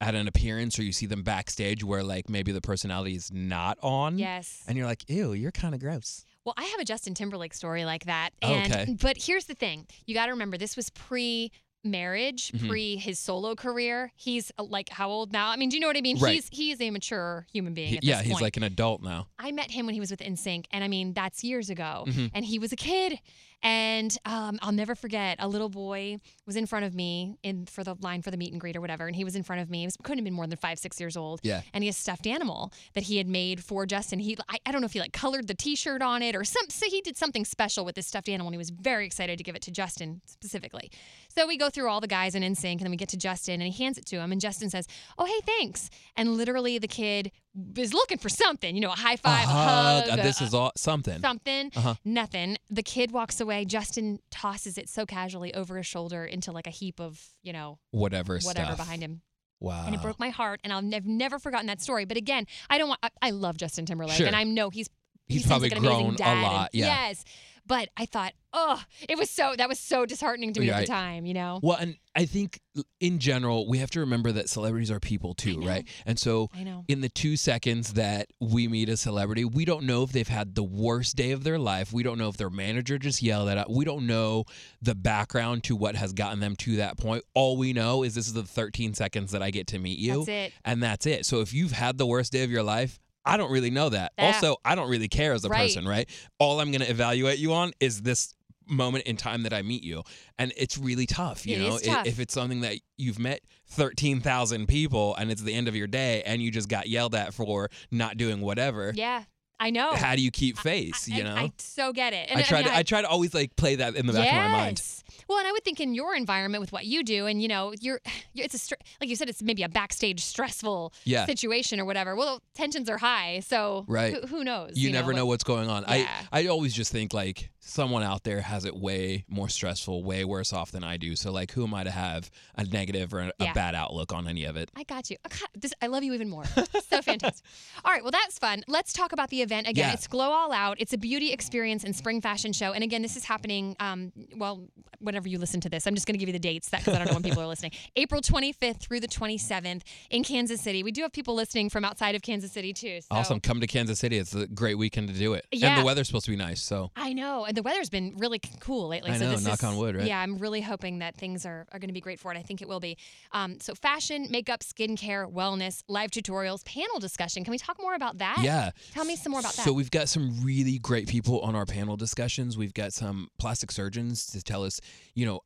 at 0.00 0.14
an 0.14 0.28
appearance 0.28 0.78
or 0.78 0.82
you 0.82 0.92
see 0.92 1.06
them 1.06 1.22
backstage 1.22 1.82
where 1.82 2.02
like 2.02 2.28
maybe 2.28 2.52
the 2.52 2.60
personality 2.60 3.14
is 3.14 3.30
not 3.32 3.78
on. 3.82 4.18
Yes. 4.18 4.62
And 4.68 4.76
you're 4.76 4.86
like, 4.86 5.08
ew, 5.08 5.32
you're 5.32 5.52
kind 5.52 5.74
of 5.74 5.80
gross. 5.80 6.24
Well, 6.44 6.54
I 6.56 6.64
have 6.64 6.80
a 6.80 6.84
Justin 6.84 7.14
Timberlake 7.14 7.54
story 7.54 7.84
like 7.86 8.04
that. 8.04 8.30
Oh, 8.42 8.52
And 8.52 8.72
okay. 8.72 8.96
but 9.00 9.16
here's 9.18 9.46
the 9.46 9.54
thing. 9.54 9.86
You 10.04 10.14
got 10.14 10.26
to 10.26 10.32
remember 10.32 10.58
this 10.58 10.76
was 10.76 10.90
pre 10.90 11.50
marriage, 11.90 12.52
Mhm. 12.52 12.68
pre 12.68 12.96
his 12.96 13.18
solo 13.18 13.54
career. 13.54 14.12
He's 14.16 14.52
uh, 14.58 14.64
like 14.64 14.88
how 14.88 15.08
old 15.10 15.32
now? 15.32 15.48
I 15.50 15.56
mean, 15.56 15.68
do 15.68 15.76
you 15.76 15.80
know 15.80 15.86
what 15.86 15.96
I 15.96 16.00
mean? 16.00 16.18
Right. 16.18 16.34
He's 16.34 16.48
he 16.52 16.70
is 16.72 16.80
a 16.80 16.90
mature 16.90 17.46
human 17.52 17.74
being 17.74 17.88
He- 17.94 17.98
yeah, 18.02 18.22
he's 18.22 18.32
point. 18.32 18.42
like 18.42 18.56
an 18.56 18.62
adult 18.64 19.02
now. 19.02 19.28
I 19.38 19.52
met 19.52 19.70
him 19.70 19.86
when 19.86 19.94
he 19.94 20.00
was 20.00 20.10
with 20.10 20.20
NSYNC, 20.20 20.66
and 20.72 20.82
I 20.84 20.88
mean 20.88 21.12
that's 21.12 21.42
years 21.44 21.70
ago. 21.70 22.04
Mhm. 22.06 22.30
And 22.34 22.44
he 22.44 22.58
was 22.58 22.72
a 22.72 22.76
kid, 22.76 23.18
and 23.62 24.16
um, 24.24 24.58
I'll 24.62 24.72
never 24.72 24.94
forget. 24.94 25.36
A 25.40 25.48
little 25.48 25.68
boy 25.68 26.18
was 26.46 26.56
in 26.56 26.66
front 26.66 26.84
of 26.84 26.94
me 26.94 27.38
in 27.42 27.66
for 27.66 27.84
the 27.84 27.94
line 28.00 28.22
for 28.22 28.30
the 28.30 28.36
meet 28.36 28.52
and 28.52 28.60
greet 28.60 28.76
or 28.76 28.80
whatever, 28.80 29.06
and 29.06 29.16
he 29.16 29.24
was 29.24 29.36
in 29.36 29.42
front 29.42 29.62
of 29.62 29.70
me. 29.70 29.80
He 29.80 29.86
was, 29.86 29.96
couldn't 30.02 30.18
have 30.18 30.24
been 30.24 30.34
more 30.34 30.46
than 30.46 30.58
five, 30.58 30.78
six 30.78 31.00
years 31.00 31.16
old. 31.16 31.40
Yeah. 31.42 31.62
And 31.72 31.82
he 31.82 31.88
has 31.88 31.96
a 31.96 32.00
stuffed 32.00 32.26
animal 32.26 32.72
that 32.94 33.04
he 33.04 33.16
had 33.16 33.28
made 33.28 33.62
for 33.62 33.86
Justin. 33.86 34.18
He 34.18 34.36
I, 34.48 34.58
I 34.66 34.72
don't 34.72 34.80
know 34.80 34.86
if 34.86 34.92
he 34.92 35.00
like 35.00 35.12
colored 35.12 35.46
the 35.46 35.54
T-shirt 35.54 36.02
on 36.02 36.22
it 36.22 36.36
or 36.36 36.44
some. 36.44 36.68
So 36.68 36.86
he 36.88 37.00
did 37.00 37.16
something 37.16 37.44
special 37.44 37.84
with 37.84 37.94
this 37.94 38.06
stuffed 38.06 38.28
animal, 38.28 38.48
and 38.48 38.54
he 38.54 38.58
was 38.58 38.70
very 38.70 39.06
excited 39.06 39.38
to 39.38 39.44
give 39.44 39.56
it 39.56 39.62
to 39.62 39.70
Justin 39.70 40.20
specifically. 40.26 40.90
So 41.28 41.46
we 41.46 41.56
go 41.56 41.70
through 41.70 41.88
all 41.88 42.00
the 42.00 42.08
guys 42.08 42.34
in 42.34 42.42
NSYNC, 42.42 42.72
and 42.72 42.80
then 42.80 42.90
we 42.90 42.96
get 42.96 43.08
to 43.10 43.16
Justin, 43.16 43.60
and 43.60 43.72
he 43.72 43.84
hands 43.84 43.98
it 43.98 44.06
to 44.06 44.16
him, 44.16 44.32
and 44.32 44.40
Justin 44.40 44.70
says, 44.70 44.86
"Oh 45.18 45.24
hey, 45.24 45.40
thanks." 45.44 45.90
And 46.16 46.36
literally, 46.36 46.78
the 46.78 46.88
kid 46.88 47.32
is 47.76 47.94
looking 47.94 48.18
for 48.18 48.28
something, 48.28 48.74
you 48.74 48.80
know, 48.80 48.90
a 48.92 48.96
high 48.96 49.16
five, 49.16 49.44
a, 49.44 49.52
hug, 49.52 50.08
Uh, 50.10 50.16
this 50.16 50.40
a- 50.40 50.44
is 50.44 50.54
all 50.54 50.72
something. 50.76 51.20
something. 51.20 51.70
Uh-huh. 51.74 51.94
Nothing. 52.04 52.56
The 52.70 52.82
kid 52.82 53.12
walks 53.12 53.40
away. 53.40 53.64
Justin 53.64 54.18
tosses 54.30 54.76
it 54.78 54.88
so 54.88 55.06
casually 55.06 55.54
over 55.54 55.76
his 55.76 55.86
shoulder 55.86 56.24
into 56.24 56.52
like 56.52 56.66
a 56.66 56.70
heap 56.70 57.00
of, 57.00 57.22
you 57.42 57.52
know, 57.52 57.78
Whatever. 57.90 58.38
whatever 58.42 58.72
stuff. 58.74 58.76
behind 58.78 59.02
him. 59.02 59.22
Wow. 59.58 59.84
And 59.86 59.94
it 59.94 60.02
broke 60.02 60.18
my 60.20 60.28
heart. 60.28 60.60
And 60.64 60.72
I've 60.72 61.06
never 61.06 61.38
forgotten 61.38 61.66
that 61.68 61.80
story. 61.80 62.04
But 62.04 62.18
again, 62.18 62.46
I 62.68 62.76
don't 62.76 62.88
want, 62.88 63.00
I, 63.02 63.08
I 63.22 63.30
love 63.30 63.56
Justin 63.56 63.86
Timberlake. 63.86 64.16
Sure. 64.18 64.26
And 64.26 64.36
I 64.36 64.44
know 64.44 64.68
he's, 64.68 64.90
he 65.26 65.34
He's 65.34 65.46
probably 65.46 65.70
like 65.70 65.78
an 65.78 65.84
amazing 65.84 66.02
grown 66.04 66.14
a 66.14 66.18
dad 66.18 66.32
and- 66.32 66.42
lot, 66.42 66.70
yeah. 66.72 66.86
Yes. 66.86 67.24
But 67.68 67.88
I 67.96 68.06
thought, 68.06 68.32
oh, 68.52 68.80
it 69.08 69.18
was 69.18 69.28
so, 69.28 69.54
that 69.58 69.68
was 69.68 69.80
so 69.80 70.06
disheartening 70.06 70.52
to 70.52 70.60
me 70.60 70.70
at 70.70 70.82
the 70.82 70.86
time, 70.86 71.26
you 71.26 71.34
know? 71.34 71.58
Well, 71.64 71.76
and 71.76 71.96
I 72.14 72.24
think 72.24 72.60
in 73.00 73.18
general, 73.18 73.68
we 73.68 73.78
have 73.78 73.90
to 73.90 74.00
remember 74.00 74.30
that 74.30 74.48
celebrities 74.48 74.88
are 74.88 75.00
people 75.00 75.34
too, 75.34 75.60
right? 75.62 75.84
And 76.06 76.16
so 76.16 76.48
in 76.86 77.00
the 77.00 77.08
two 77.08 77.36
seconds 77.36 77.94
that 77.94 78.28
we 78.40 78.68
meet 78.68 78.88
a 78.88 78.96
celebrity, 78.96 79.44
we 79.44 79.64
don't 79.64 79.82
know 79.82 80.04
if 80.04 80.12
they've 80.12 80.28
had 80.28 80.54
the 80.54 80.62
worst 80.62 81.16
day 81.16 81.32
of 81.32 81.42
their 81.42 81.58
life. 81.58 81.92
We 81.92 82.04
don't 82.04 82.18
know 82.18 82.28
if 82.28 82.36
their 82.36 82.50
manager 82.50 82.98
just 82.98 83.20
yelled 83.20 83.48
at 83.48 83.58
us. 83.58 83.66
We 83.68 83.84
don't 83.84 84.06
know 84.06 84.44
the 84.80 84.94
background 84.94 85.64
to 85.64 85.74
what 85.74 85.96
has 85.96 86.12
gotten 86.12 86.38
them 86.38 86.54
to 86.58 86.76
that 86.76 86.98
point. 86.98 87.24
All 87.34 87.56
we 87.56 87.72
know 87.72 88.04
is 88.04 88.14
this 88.14 88.28
is 88.28 88.32
the 88.32 88.44
13 88.44 88.94
seconds 88.94 89.32
that 89.32 89.42
I 89.42 89.50
get 89.50 89.66
to 89.68 89.80
meet 89.80 89.98
you. 89.98 90.18
That's 90.18 90.28
it. 90.28 90.52
And 90.64 90.80
that's 90.80 91.04
it. 91.04 91.26
So 91.26 91.40
if 91.40 91.52
you've 91.52 91.72
had 91.72 91.98
the 91.98 92.06
worst 92.06 92.30
day 92.32 92.44
of 92.44 92.50
your 92.52 92.62
life, 92.62 93.00
I 93.26 93.36
don't 93.36 93.50
really 93.50 93.70
know 93.70 93.88
that. 93.88 94.12
Yeah. 94.18 94.26
Also, 94.26 94.56
I 94.64 94.74
don't 94.74 94.88
really 94.88 95.08
care 95.08 95.32
as 95.32 95.44
a 95.44 95.48
Right. 95.48 95.62
person, 95.68 95.86
right? 95.86 96.08
All 96.38 96.60
I'm 96.60 96.70
going 96.70 96.80
to 96.82 96.90
evaluate 96.90 97.38
you 97.38 97.52
on 97.52 97.72
is 97.80 98.02
this 98.02 98.34
moment 98.68 99.04
in 99.04 99.16
time 99.16 99.42
that 99.44 99.52
I 99.52 99.62
meet 99.62 99.84
you. 99.84 100.02
And 100.38 100.52
it's 100.56 100.76
really 100.76 101.06
tough, 101.06 101.46
you 101.46 101.56
It 101.56 101.58
know, 101.60 101.78
tough. 101.78 102.06
if 102.06 102.18
it's 102.18 102.34
something 102.34 102.60
that 102.62 102.78
you've 102.96 103.18
met 103.18 103.40
13,000 103.68 104.66
people 104.66 105.14
and 105.16 105.30
it's 105.30 105.42
the 105.42 105.54
end 105.54 105.68
of 105.68 105.76
your 105.76 105.86
day 105.86 106.22
and 106.26 106.42
you 106.42 106.50
just 106.50 106.68
got 106.68 106.88
yelled 106.88 107.14
at 107.14 107.32
for 107.32 107.70
not 107.90 108.16
doing 108.16 108.40
whatever. 108.40 108.92
Yeah. 108.94 109.24
I 109.58 109.70
know. 109.70 109.94
How 109.94 110.14
do 110.16 110.22
you 110.22 110.30
keep 110.30 110.58
face, 110.58 111.08
I, 111.10 111.16
you 111.16 111.24
know? 111.24 111.34
I, 111.34 111.40
I 111.44 111.52
so 111.58 111.92
get 111.92 112.12
it. 112.12 112.28
And 112.30 112.38
I 112.38 112.42
try 112.42 112.58
mean, 112.62 112.68
to 112.68 112.76
I 112.76 112.82
try 112.82 113.00
to 113.02 113.08
always 113.08 113.32
like 113.34 113.56
play 113.56 113.76
that 113.76 113.96
in 113.96 114.06
the 114.06 114.12
back 114.12 114.28
of 114.28 114.34
my 114.34 114.48
mind. 114.48 114.78
Yes. 114.78 115.02
Well, 115.28 115.38
and 115.38 115.46
I 115.46 115.52
would 115.52 115.64
think 115.64 115.80
in 115.80 115.94
your 115.94 116.14
environment 116.14 116.60
with 116.60 116.72
what 116.72 116.84
you 116.84 117.02
do, 117.02 117.26
and 117.26 117.40
you 117.40 117.48
know, 117.48 117.72
you're, 117.80 118.00
you're 118.34 118.44
it's 118.44 118.54
a 118.54 118.58
str- 118.58 118.74
like 119.00 119.08
you 119.10 119.16
said, 119.16 119.28
it's 119.28 119.42
maybe 119.42 119.62
a 119.62 119.68
backstage 119.68 120.20
stressful 120.22 120.92
Yeah. 121.04 121.26
situation 121.26 121.80
or 121.80 121.84
whatever. 121.84 122.14
Well, 122.14 122.42
tensions 122.54 122.88
are 122.90 122.98
high, 122.98 123.40
so 123.40 123.84
Right. 123.88 124.14
who, 124.14 124.26
who 124.26 124.44
knows? 124.44 124.72
You, 124.76 124.90
never 124.92 125.12
know 125.12 125.24
what- 125.24 125.36
what's 125.36 125.44
going 125.44 125.68
on. 125.70 125.84
Yeah. 125.88 126.06
I 126.32 126.42
I 126.42 126.46
always 126.48 126.72
just 126.74 126.92
think 126.92 127.12
like 127.14 127.50
someone 127.60 128.02
out 128.04 128.22
there 128.22 128.40
has 128.42 128.64
it 128.64 128.76
way 128.76 129.24
more 129.28 129.48
stressful, 129.48 130.04
way 130.04 130.24
worse 130.24 130.52
off 130.52 130.70
than 130.70 130.84
I 130.84 130.96
do. 130.98 131.16
So 131.16 131.32
like 131.32 131.50
who 131.52 131.64
am 131.64 131.74
I 131.74 131.82
to 131.84 131.90
have 131.90 132.30
a 132.56 132.64
negative 132.64 133.12
or 133.12 133.20
a, 133.20 133.32
Yeah. 133.40 133.52
bad 133.54 133.74
outlook 133.74 134.12
on 134.12 134.28
any 134.28 134.44
of 134.44 134.56
it? 134.56 134.70
I 134.76 134.84
got 134.84 135.10
you. 135.10 135.16
Uh, 135.24 135.28
this, 135.54 135.72
I 135.82 135.86
love 135.88 136.04
you 136.04 136.12
even 136.14 136.30
more. 136.30 136.44
so 136.44 137.02
fantastic. 137.02 137.44
All 137.84 137.92
right, 137.92 138.02
well, 138.02 138.12
that's 138.12 138.38
fun. 138.38 138.62
Let's 138.68 138.92
talk 138.92 139.12
about 139.12 139.30
the 139.30 139.42
event 139.46 139.68
again. 139.68 139.88
Yeah. 139.88 139.94
It's 139.94 140.06
Glow 140.06 140.30
All 140.30 140.52
Out. 140.52 140.76
It's 140.78 140.92
a 140.92 140.98
beauty 140.98 141.32
experience 141.32 141.84
and 141.84 141.96
spring 141.96 142.20
fashion 142.20 142.52
show. 142.52 142.72
And 142.72 142.84
again, 142.84 143.00
this 143.00 143.16
is 143.16 143.24
happening. 143.24 143.76
Um, 143.80 144.12
well, 144.36 144.68
whenever 145.00 145.28
you 145.28 145.38
listen 145.38 145.60
to 145.62 145.68
this, 145.68 145.86
I'm 145.86 145.94
just 145.94 146.06
going 146.06 146.14
to 146.14 146.18
give 146.18 146.28
you 146.28 146.32
the 146.32 146.38
dates 146.38 146.68
because 146.68 146.88
I 146.94 146.98
don't 146.98 147.06
know 147.06 147.14
when 147.14 147.22
people 147.22 147.42
are 147.42 147.46
listening. 147.46 147.72
April 147.96 148.20
25th 148.20 148.80
through 148.80 149.00
the 149.00 149.08
27th 149.08 149.82
in 150.10 150.24
Kansas 150.24 150.60
City. 150.60 150.82
We 150.82 150.92
do 150.92 151.02
have 151.02 151.12
people 151.12 151.34
listening 151.34 151.70
from 151.70 151.84
outside 151.84 152.14
of 152.14 152.22
Kansas 152.22 152.52
City 152.52 152.72
too. 152.72 153.00
So. 153.00 153.06
Awesome. 153.10 153.40
Come 153.40 153.60
to 153.60 153.66
Kansas 153.66 153.98
City. 153.98 154.18
It's 154.18 154.34
a 154.34 154.46
great 154.46 154.76
weekend 154.76 155.08
to 155.08 155.14
do 155.14 155.34
it. 155.34 155.46
Yeah. 155.52 155.68
And 155.68 155.80
the 155.80 155.86
weather's 155.86 156.08
supposed 156.08 156.26
to 156.26 156.32
be 156.32 156.36
nice. 156.36 156.60
So 156.60 156.90
I 156.96 157.12
know, 157.12 157.44
and 157.44 157.56
the 157.56 157.62
weather's 157.62 157.90
been 157.90 158.14
really 158.16 158.40
cool 158.60 158.88
lately. 158.88 159.10
I 159.10 159.18
so 159.18 159.24
know, 159.24 159.30
this 159.32 159.44
knock 159.44 159.60
is, 159.60 159.64
on 159.64 159.76
wood, 159.76 159.96
right? 159.96 160.06
Yeah, 160.06 160.20
I'm 160.20 160.38
really 160.38 160.60
hoping 160.60 160.98
that 160.98 161.16
things 161.16 161.46
are, 161.46 161.66
are 161.72 161.78
going 161.78 161.88
to 161.88 161.94
be 161.94 162.00
great 162.00 162.18
for 162.18 162.32
it. 162.32 162.36
I 162.36 162.42
think 162.42 162.62
it 162.62 162.68
will 162.68 162.80
be. 162.80 162.96
Um, 163.32 163.60
so 163.60 163.74
fashion, 163.74 164.26
makeup, 164.30 164.60
skincare, 164.60 165.32
wellness, 165.32 165.82
live 165.88 166.10
tutorials, 166.10 166.64
panel 166.64 166.98
discussion. 166.98 167.44
Can 167.44 167.52
we 167.52 167.58
talk 167.58 167.80
more 167.80 167.94
about 167.94 168.18
that? 168.18 168.38
yeah. 168.42 168.70
Tell 168.92 169.04
me 169.04 169.16
some 169.16 169.32
more 169.32 169.35
about 169.40 169.52
So 169.54 169.72
we've 169.72 169.90
got 169.90 170.08
some 170.08 170.42
really 170.44 170.78
great 170.78 171.08
people 171.08 171.40
on 171.40 171.54
our 171.54 171.66
panel 171.66 171.96
discussions. 171.96 172.56
We've 172.56 172.74
got 172.74 172.92
some 172.92 173.28
plastic 173.38 173.70
surgeons 173.72 174.26
to 174.28 174.42
tell 174.42 174.64
us, 174.64 174.80
you 175.14 175.26
know, 175.26 175.40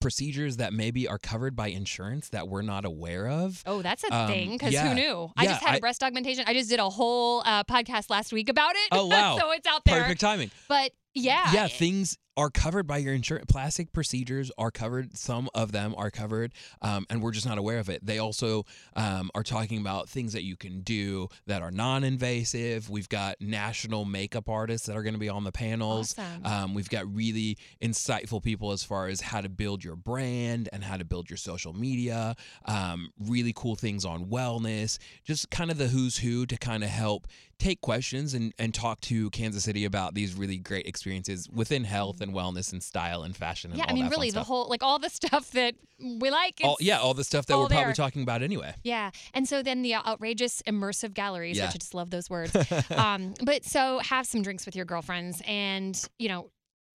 procedures 0.00 0.58
that 0.58 0.72
maybe 0.72 1.08
are 1.08 1.18
covered 1.18 1.56
by 1.56 1.68
insurance 1.68 2.28
that 2.28 2.46
we're 2.48 2.62
not 2.62 2.84
aware 2.84 3.26
of. 3.28 3.62
Oh, 3.66 3.82
that's 3.82 4.04
a 4.04 4.14
Um, 4.14 4.28
thing. 4.30 4.52
Because 4.52 4.72
yeah. 4.72 4.88
who 4.88 4.94
knew? 4.94 5.30
I 5.36 5.42
Yeah, 5.44 5.50
just 5.50 5.62
had 5.64 5.74
I- 5.76 5.80
breast 5.80 6.02
augmentation. 6.04 6.44
I 6.46 6.54
just 6.54 6.70
did 6.70 6.78
a 6.78 6.88
whole 6.88 7.42
uh, 7.44 7.64
podcast 7.64 8.08
last 8.08 8.32
week 8.32 8.48
about 8.48 8.76
it. 8.76 8.88
Oh, 8.92 9.06
wow. 9.08 9.36
so 9.38 9.50
it's 9.50 9.66
out 9.66 9.84
there. 9.84 10.02
Perfect 10.02 10.20
timing. 10.20 10.50
But 10.68 10.92
yeah, 11.14 11.52
yeah, 11.52 11.66
things 11.66 12.16
are 12.38 12.50
covered 12.50 12.86
by 12.86 12.98
your 12.98 13.12
insurance. 13.12 13.46
Plastic 13.50 13.92
procedures 13.92 14.52
are 14.56 14.70
covered. 14.70 15.18
Some 15.18 15.50
of 15.56 15.72
them 15.72 15.92
are 15.98 16.08
covered, 16.08 16.52
um, 16.80 17.04
and 17.10 17.20
we're 17.20 17.32
just 17.32 17.46
not 17.46 17.58
aware 17.58 17.80
of 17.80 17.88
it. 17.88 18.06
They 18.06 18.18
also 18.18 18.64
um, 18.94 19.28
are 19.34 19.42
talking 19.42 19.80
about 19.80 20.08
things 20.08 20.34
that 20.34 20.44
you 20.44 20.56
can 20.56 20.82
do 20.82 21.28
that 21.46 21.62
are 21.62 21.72
non-invasive. 21.72 22.88
We've 22.88 23.08
got 23.08 23.40
national 23.40 24.04
makeup 24.04 24.48
artists 24.48 24.86
that 24.86 24.96
are 24.96 25.02
going 25.02 25.14
to 25.14 25.20
be 25.20 25.28
on 25.28 25.42
the 25.42 25.50
panels. 25.50 26.16
Awesome. 26.16 26.46
Um, 26.46 26.74
we've 26.74 26.88
got 26.88 27.12
really 27.12 27.58
insightful 27.82 28.40
people 28.40 28.70
as 28.70 28.84
far 28.84 29.08
as 29.08 29.20
how 29.20 29.40
to 29.40 29.48
build 29.48 29.82
your 29.82 29.96
brand 29.96 30.68
and 30.72 30.84
how 30.84 30.96
to 30.96 31.04
build 31.04 31.28
your 31.28 31.38
social 31.38 31.72
media. 31.72 32.36
Um, 32.66 33.10
really 33.18 33.52
cool 33.52 33.74
things 33.74 34.04
on 34.04 34.26
wellness. 34.26 34.98
Just 35.24 35.50
kind 35.50 35.72
of 35.72 35.78
the 35.78 35.88
who's 35.88 36.18
who 36.18 36.46
to 36.46 36.56
kind 36.56 36.84
of 36.84 36.90
help 36.90 37.26
take 37.58 37.80
questions 37.80 38.34
and, 38.34 38.54
and 38.58 38.72
talk 38.72 39.00
to 39.00 39.30
Kansas 39.30 39.64
City 39.64 39.84
about 39.84 40.14
these 40.14 40.34
really 40.34 40.58
great 40.58 40.86
experiences 40.86 41.48
within 41.52 41.84
health 41.84 42.20
and 42.20 42.27
wellness 42.32 42.72
and 42.72 42.82
style 42.82 43.22
and 43.22 43.36
fashion. 43.36 43.70
And 43.70 43.78
yeah. 43.78 43.86
I 43.88 43.92
mean, 43.92 44.08
really, 44.08 44.30
the 44.30 44.42
whole 44.42 44.68
like 44.68 44.82
all 44.82 44.98
the 44.98 45.10
stuff 45.20 45.50
that 45.52 45.74
we 46.00 46.30
like. 46.30 46.60
all, 46.62 46.76
yeah, 46.80 46.98
all 46.98 47.14
the 47.14 47.24
stuff 47.24 47.46
that 47.46 47.54
all 47.54 47.62
we're 47.62 47.68
probably 47.68 47.92
talking 47.94 48.22
about 48.22 48.42
anyway. 48.42 48.74
Yeah. 48.82 49.10
And 49.34 49.48
so 49.48 49.62
then 49.62 49.82
the 49.82 49.94
outrageous 49.94 50.62
immersive 50.66 51.14
galleries, 51.14 51.56
Yeah. 51.56 51.66
which 51.66 51.74
I 51.76 51.78
just 51.78 51.94
love 51.94 52.10
those 52.10 52.30
words. 52.30 52.56
um, 52.90 53.34
but 53.42 53.64
so 53.64 53.98
have 54.00 54.26
some 54.26 54.42
drinks 54.42 54.66
with 54.66 54.76
your 54.76 54.84
girlfriends 54.84 55.42
and, 55.46 56.00
you 56.18 56.28
know, 56.28 56.50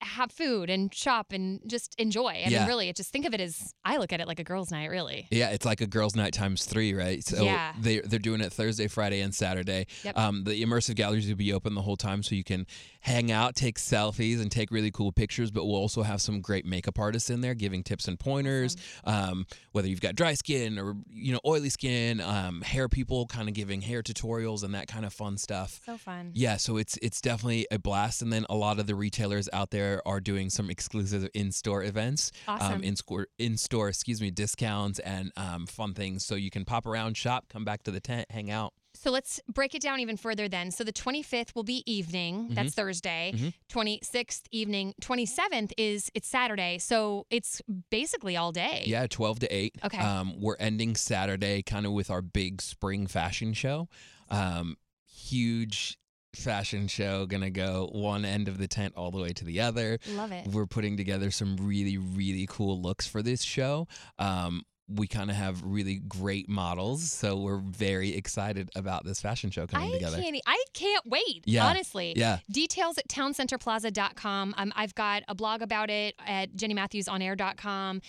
have 0.06 0.32
food 0.32 0.70
and 0.70 0.94
shop 0.94 1.32
and 1.32 1.60
just 1.68 1.96
enjoy. 2.00 2.28
I 2.30 2.48
Yeah. 2.50 2.60
mean, 2.60 2.68
really, 2.68 2.90
it 2.90 2.96
just 2.96 3.12
think 3.12 3.26
of 3.26 3.34
it 3.34 3.42
as 3.42 3.74
I 3.86 3.98
look 3.98 4.14
at 4.14 4.20
it 4.20 4.28
like 4.28 4.40
a 4.40 4.44
girls' 4.44 4.72
night, 4.72 4.90
really. 4.90 5.28
Yeah, 5.32 5.50
it's 5.50 5.66
like 5.66 5.82
a 5.82 5.88
girls' 5.88 6.16
night 6.16 6.34
times 6.34 6.66
three, 6.66 6.94
right? 6.94 7.24
So 7.24 7.44
Yeah. 7.46 7.74
they 7.80 8.00
they're 8.00 8.20
doing 8.20 8.42
it 8.42 8.52
Thursday, 8.54 8.88
Friday, 8.88 9.22
and 9.22 9.34
Saturday. 9.34 9.88
Yep. 10.04 10.18
Um, 10.18 10.44
the 10.44 10.62
immersive 10.64 10.96
galleries 10.96 11.28
will 11.28 11.36
be 11.36 11.54
open 11.54 11.76
the 11.76 11.82
whole 11.82 11.98
time, 11.98 12.24
so 12.24 12.36
you 12.36 12.44
can 12.44 12.66
hang 13.02 13.32
out, 13.32 13.56
take 13.56 13.78
selfies, 13.80 14.42
and 14.42 14.52
take 14.52 14.72
really 14.72 14.92
cool 14.92 15.12
pictures. 15.12 15.52
But 15.52 15.66
we'll 15.66 15.76
also 15.76 16.04
have 16.04 16.22
some 16.22 16.42
great 16.42 16.66
makeup 16.66 17.00
artists 17.00 17.30
in 17.30 17.42
there 17.42 17.54
giving 17.54 17.84
tips 17.84 18.08
and 18.08 18.20
pointers. 18.20 18.76
Um, 19.04 19.46
whether 19.72 19.88
you've 19.88 20.02
got 20.02 20.16
dry 20.16 20.34
skin 20.36 20.78
or 20.80 20.96
you 21.12 21.34
know 21.34 21.40
oily 21.46 21.70
skin, 21.70 22.22
um, 22.22 22.62
hair 22.62 22.88
people 22.90 23.26
kind 23.28 23.48
of 23.48 23.54
giving 23.54 23.82
hair 23.82 24.02
tutorials 24.02 24.64
and 24.64 24.74
that 24.76 24.88
kind 24.88 25.06
of 25.06 25.14
fun 25.14 25.38
stuff. 25.38 25.80
So 25.86 25.98
fun. 25.98 26.32
Yeah, 26.34 26.58
so 26.58 26.78
it's 26.78 26.98
it's 27.02 27.22
definitely 27.22 27.68
a 27.72 27.80
blast, 27.80 28.22
and 28.22 28.32
then 28.32 28.46
a 28.50 28.56
lot 28.56 28.80
of 28.80 28.88
the 28.88 28.96
retailers 28.96 29.50
out 29.54 29.72
there 29.72 29.93
are 30.06 30.20
doing 30.20 30.50
some 30.50 30.70
exclusive 30.70 31.28
in-store 31.34 31.84
events, 31.84 32.32
Awesome. 32.48 32.74
um, 32.76 32.84
in 32.84 32.96
store 32.96 33.28
in-store, 33.38 33.90
excuse 33.90 34.22
me, 34.22 34.32
discounts 34.32 35.00
and 35.00 35.32
um, 35.38 35.68
fun 35.68 35.94
things. 35.94 36.26
So 36.26 36.36
you 36.36 36.50
can 36.50 36.66
pop 36.66 36.86
around, 36.86 37.18
shop, 37.18 37.46
come 37.50 37.64
back 37.66 37.84
to 37.84 37.92
the 37.92 38.00
tent, 38.00 38.28
hang 38.32 38.50
out. 38.52 38.74
So 38.96 39.10
let's 39.10 39.40
break 39.52 39.74
it 39.74 39.82
down 39.82 40.00
even 40.02 40.18
further 40.18 40.48
then. 40.48 40.70
So 40.70 40.84
the 40.84 40.94
25th 40.94 41.56
will 41.56 41.64
be 41.64 41.84
evening. 41.92 42.44
Mm-hmm. 42.46 42.54
That's 42.54 42.76
Thursday. 42.76 43.34
Mhm. 43.36 43.54
26th 43.68 44.44
evening. 44.52 44.94
27th 45.02 45.72
is 45.80 46.12
it's 46.14 46.28
Saturday. 46.28 46.78
So 46.78 47.26
it's 47.32 47.60
basically 47.90 48.38
all 48.38 48.52
day. 48.52 48.84
Yeah, 48.86 49.08
twelve 49.08 49.40
to 49.40 49.48
eight. 49.54 49.76
Okay. 49.84 49.98
Um, 49.98 50.40
we're 50.40 50.58
ending 50.60 50.96
Saturday 50.96 51.64
kind 51.64 51.88
of 51.88 51.92
with 51.94 52.12
our 52.12 52.22
big 52.22 52.62
spring 52.62 53.08
fashion 53.08 53.54
show. 53.54 53.90
Um, 54.30 54.78
huge 55.08 55.98
fashion 56.36 56.88
show, 56.88 57.26
gonna 57.26 57.50
go 57.50 57.90
one 57.92 58.26
end 58.26 58.48
of 58.48 58.58
the 58.58 58.68
tent 58.68 58.94
all 58.96 59.12
the 59.12 59.20
way 59.20 59.30
to 59.34 59.46
the 59.46 59.62
other. 59.62 60.00
Love 60.10 60.32
it. 60.32 60.48
We're 60.48 60.66
putting 60.68 60.98
together 60.98 61.32
some 61.32 61.58
really, 61.58 61.98
really 61.98 62.48
cool 62.50 62.82
looks 62.82 63.08
for 63.08 63.22
this 63.22 63.42
show. 63.42 63.88
Um, 64.20 64.64
we 64.90 65.08
kind 65.08 65.30
of 65.30 65.36
have 65.38 65.64
really 65.64 65.96
great 65.96 66.50
models, 66.50 67.10
so 67.12 67.38
we're 67.38 67.58
very 67.58 68.16
excited 68.16 68.70
about 68.76 69.06
this 69.06 69.22
fashion 69.22 69.50
show 69.50 69.66
coming 69.66 69.90
I 69.90 69.94
together. 69.94 70.22
can't. 70.22 70.36
I 70.46 70.64
can't 70.74 71.06
wait. 71.06 71.44
Yeah. 71.46 71.66
Honestly. 71.66 72.14
Yeah. 72.16 72.40
Details 72.52 72.98
at 72.98 73.08
towncenterplaza.com. 73.08 74.54
Um, 74.58 74.74
I've 74.76 74.94
got 74.94 75.24
a 75.28 75.36
blog 75.36 75.62
about 75.62 75.90
it 75.90 76.16
at 76.26 76.54
jennymatthewsonair.com. 76.56 78.02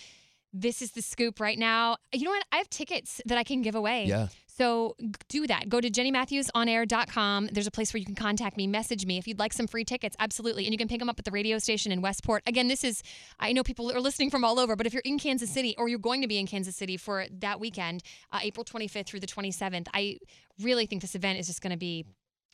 This 0.57 0.81
is 0.81 0.93
the 0.93 1.03
scoop 1.03 1.41
right 1.41 1.59
now. 1.59 1.97
You 2.13 2.23
know 2.25 2.31
what? 2.31 2.45
I 2.53 2.59
have 2.59 2.71
tickets 2.71 3.21
that 3.27 3.37
I 3.37 3.43
can 3.43 3.61
give 3.61 3.75
away. 3.75 4.05
Yeah. 4.07 4.29
So 4.47 4.95
do 5.29 5.49
that. 5.49 5.69
Go 5.69 5.81
to 5.81 5.91
jennymatthewsonair.com. 5.91 7.49
There's 7.53 7.67
a 7.67 7.73
place 7.73 7.93
where 7.93 7.99
you 7.99 8.07
can 8.07 8.15
contact 8.15 8.57
me, 8.57 8.69
message 8.69 9.05
me 9.05 9.19
if 9.19 9.27
you'd 9.27 9.41
like 9.41 9.53
some 9.53 9.67
free 9.67 9.85
tickets. 9.85 10.15
Absolutely. 10.21 10.65
And 10.65 10.73
you 10.73 10.79
can 10.79 10.87
pick 10.87 11.01
them 11.01 11.09
up 11.09 11.19
at 11.19 11.25
the 11.25 11.33
radio 11.33 11.59
station 11.59 11.91
in 11.91 12.01
Westport. 12.01 12.45
Again, 12.47 12.69
this 12.69 12.85
is, 12.85 13.03
I 13.41 13.53
know 13.53 13.65
people 13.65 13.91
are 13.91 14.01
listening 14.01 14.31
from 14.31 14.45
all 14.45 14.61
over, 14.61 14.77
but 14.77 14.87
if 14.87 14.93
you're 14.93 15.03
in 15.05 15.19
Kansas 15.19 15.51
City 15.51 15.75
or 15.77 15.89
you're 15.89 15.99
going 15.99 16.23
to 16.23 16.29
be 16.29 16.39
in 16.39 16.47
Kansas 16.47 16.77
City 16.77 16.97
for 16.97 17.27
that 17.41 17.59
weekend, 17.59 18.03
uh, 18.33 18.39
April 18.43 18.65
25th 18.65 19.07
through 19.07 19.21
the 19.21 19.27
27th, 19.27 19.89
I 19.93 20.19
really 20.63 20.87
think 20.87 21.03
this 21.03 21.17
event 21.17 21.41
is 21.41 21.49
just 21.49 21.61
going 21.61 21.73
to 21.73 21.77
be 21.77 22.05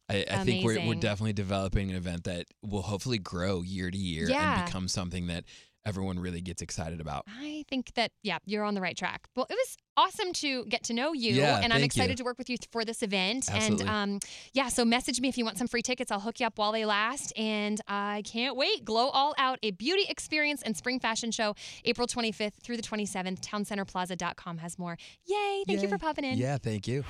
I, 0.08 0.24
I 0.28 0.44
think 0.44 0.64
we're, 0.64 0.84
we're 0.86 0.94
definitely 0.96 1.34
developing 1.34 1.90
an 1.90 1.96
event 1.96 2.24
that 2.24 2.46
will 2.62 2.82
hopefully 2.82 3.18
grow 3.18 3.62
year 3.62 3.90
to 3.90 3.96
year 3.96 4.28
Yeah. 4.28 4.56
and 4.56 4.66
become 4.66 4.88
something 4.88 5.28
that 5.28 5.44
everyone 5.84 6.18
really 6.18 6.40
gets 6.40 6.62
excited 6.62 7.00
about. 7.00 7.24
I 7.28 7.64
think 7.68 7.94
that 7.94 8.10
yeah, 8.22 8.38
you're 8.44 8.64
on 8.64 8.74
the 8.74 8.80
right 8.80 8.96
track. 8.96 9.28
Well, 9.36 9.46
it 9.48 9.54
was 9.54 9.76
awesome 9.96 10.32
to 10.32 10.64
get 10.66 10.82
to 10.84 10.94
know 10.94 11.12
you, 11.12 11.34
Yeah, 11.34 11.60
and 11.62 11.72
I'm 11.72 11.82
excited 11.82 12.10
you. 12.12 12.16
to 12.16 12.24
work 12.24 12.38
with 12.38 12.48
you 12.48 12.56
for 12.72 12.84
this 12.84 13.02
event. 13.02 13.48
Absolutely. 13.50 13.86
And 13.86 14.14
um, 14.14 14.20
yeah, 14.54 14.68
so 14.68 14.84
message 14.84 15.20
me 15.20 15.28
if 15.28 15.36
you 15.36 15.44
want 15.44 15.58
some 15.58 15.66
free 15.66 15.82
tickets. 15.82 16.10
I'll 16.10 16.20
hook 16.20 16.40
you 16.40 16.46
up 16.46 16.58
while 16.58 16.72
they 16.72 16.84
last, 16.86 17.32
and 17.36 17.80
I 17.88 18.22
can't 18.24 18.56
wait. 18.56 18.84
Glow 18.84 19.08
All 19.10 19.34
Out, 19.38 19.58
a 19.62 19.70
beauty 19.72 20.04
experience 20.08 20.62
and 20.62 20.76
spring 20.76 21.00
fashion 21.00 21.30
show, 21.30 21.54
April 21.84 22.06
25th 22.06 22.54
through 22.62 22.76
the 22.76 22.82
27th. 22.82 23.40
TownCenterPlaza.com 23.40 24.58
has 24.58 24.78
more. 24.78 24.96
Yay! 25.26 25.64
Thank 25.66 25.82
you 25.82 25.88
for 25.88 25.98
popping 25.98 26.24
in. 26.24 26.38
Yeah, 26.38 26.56
thank 26.58 26.86
you. 26.88 27.04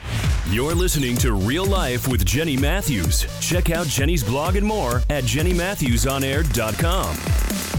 You're 0.50 0.74
listening 0.74 1.16
to 1.18 1.34
Real 1.34 1.66
Life 1.66 2.08
with 2.08 2.24
Jenny 2.24 2.56
Matthews. 2.56 3.26
Check 3.40 3.70
out 3.70 3.86
Jenny's 3.86 4.24
blog 4.24 4.56
and 4.56 4.66
more 4.66 5.02
at 5.10 5.24
jennymatthewsonair.com. 5.24 7.69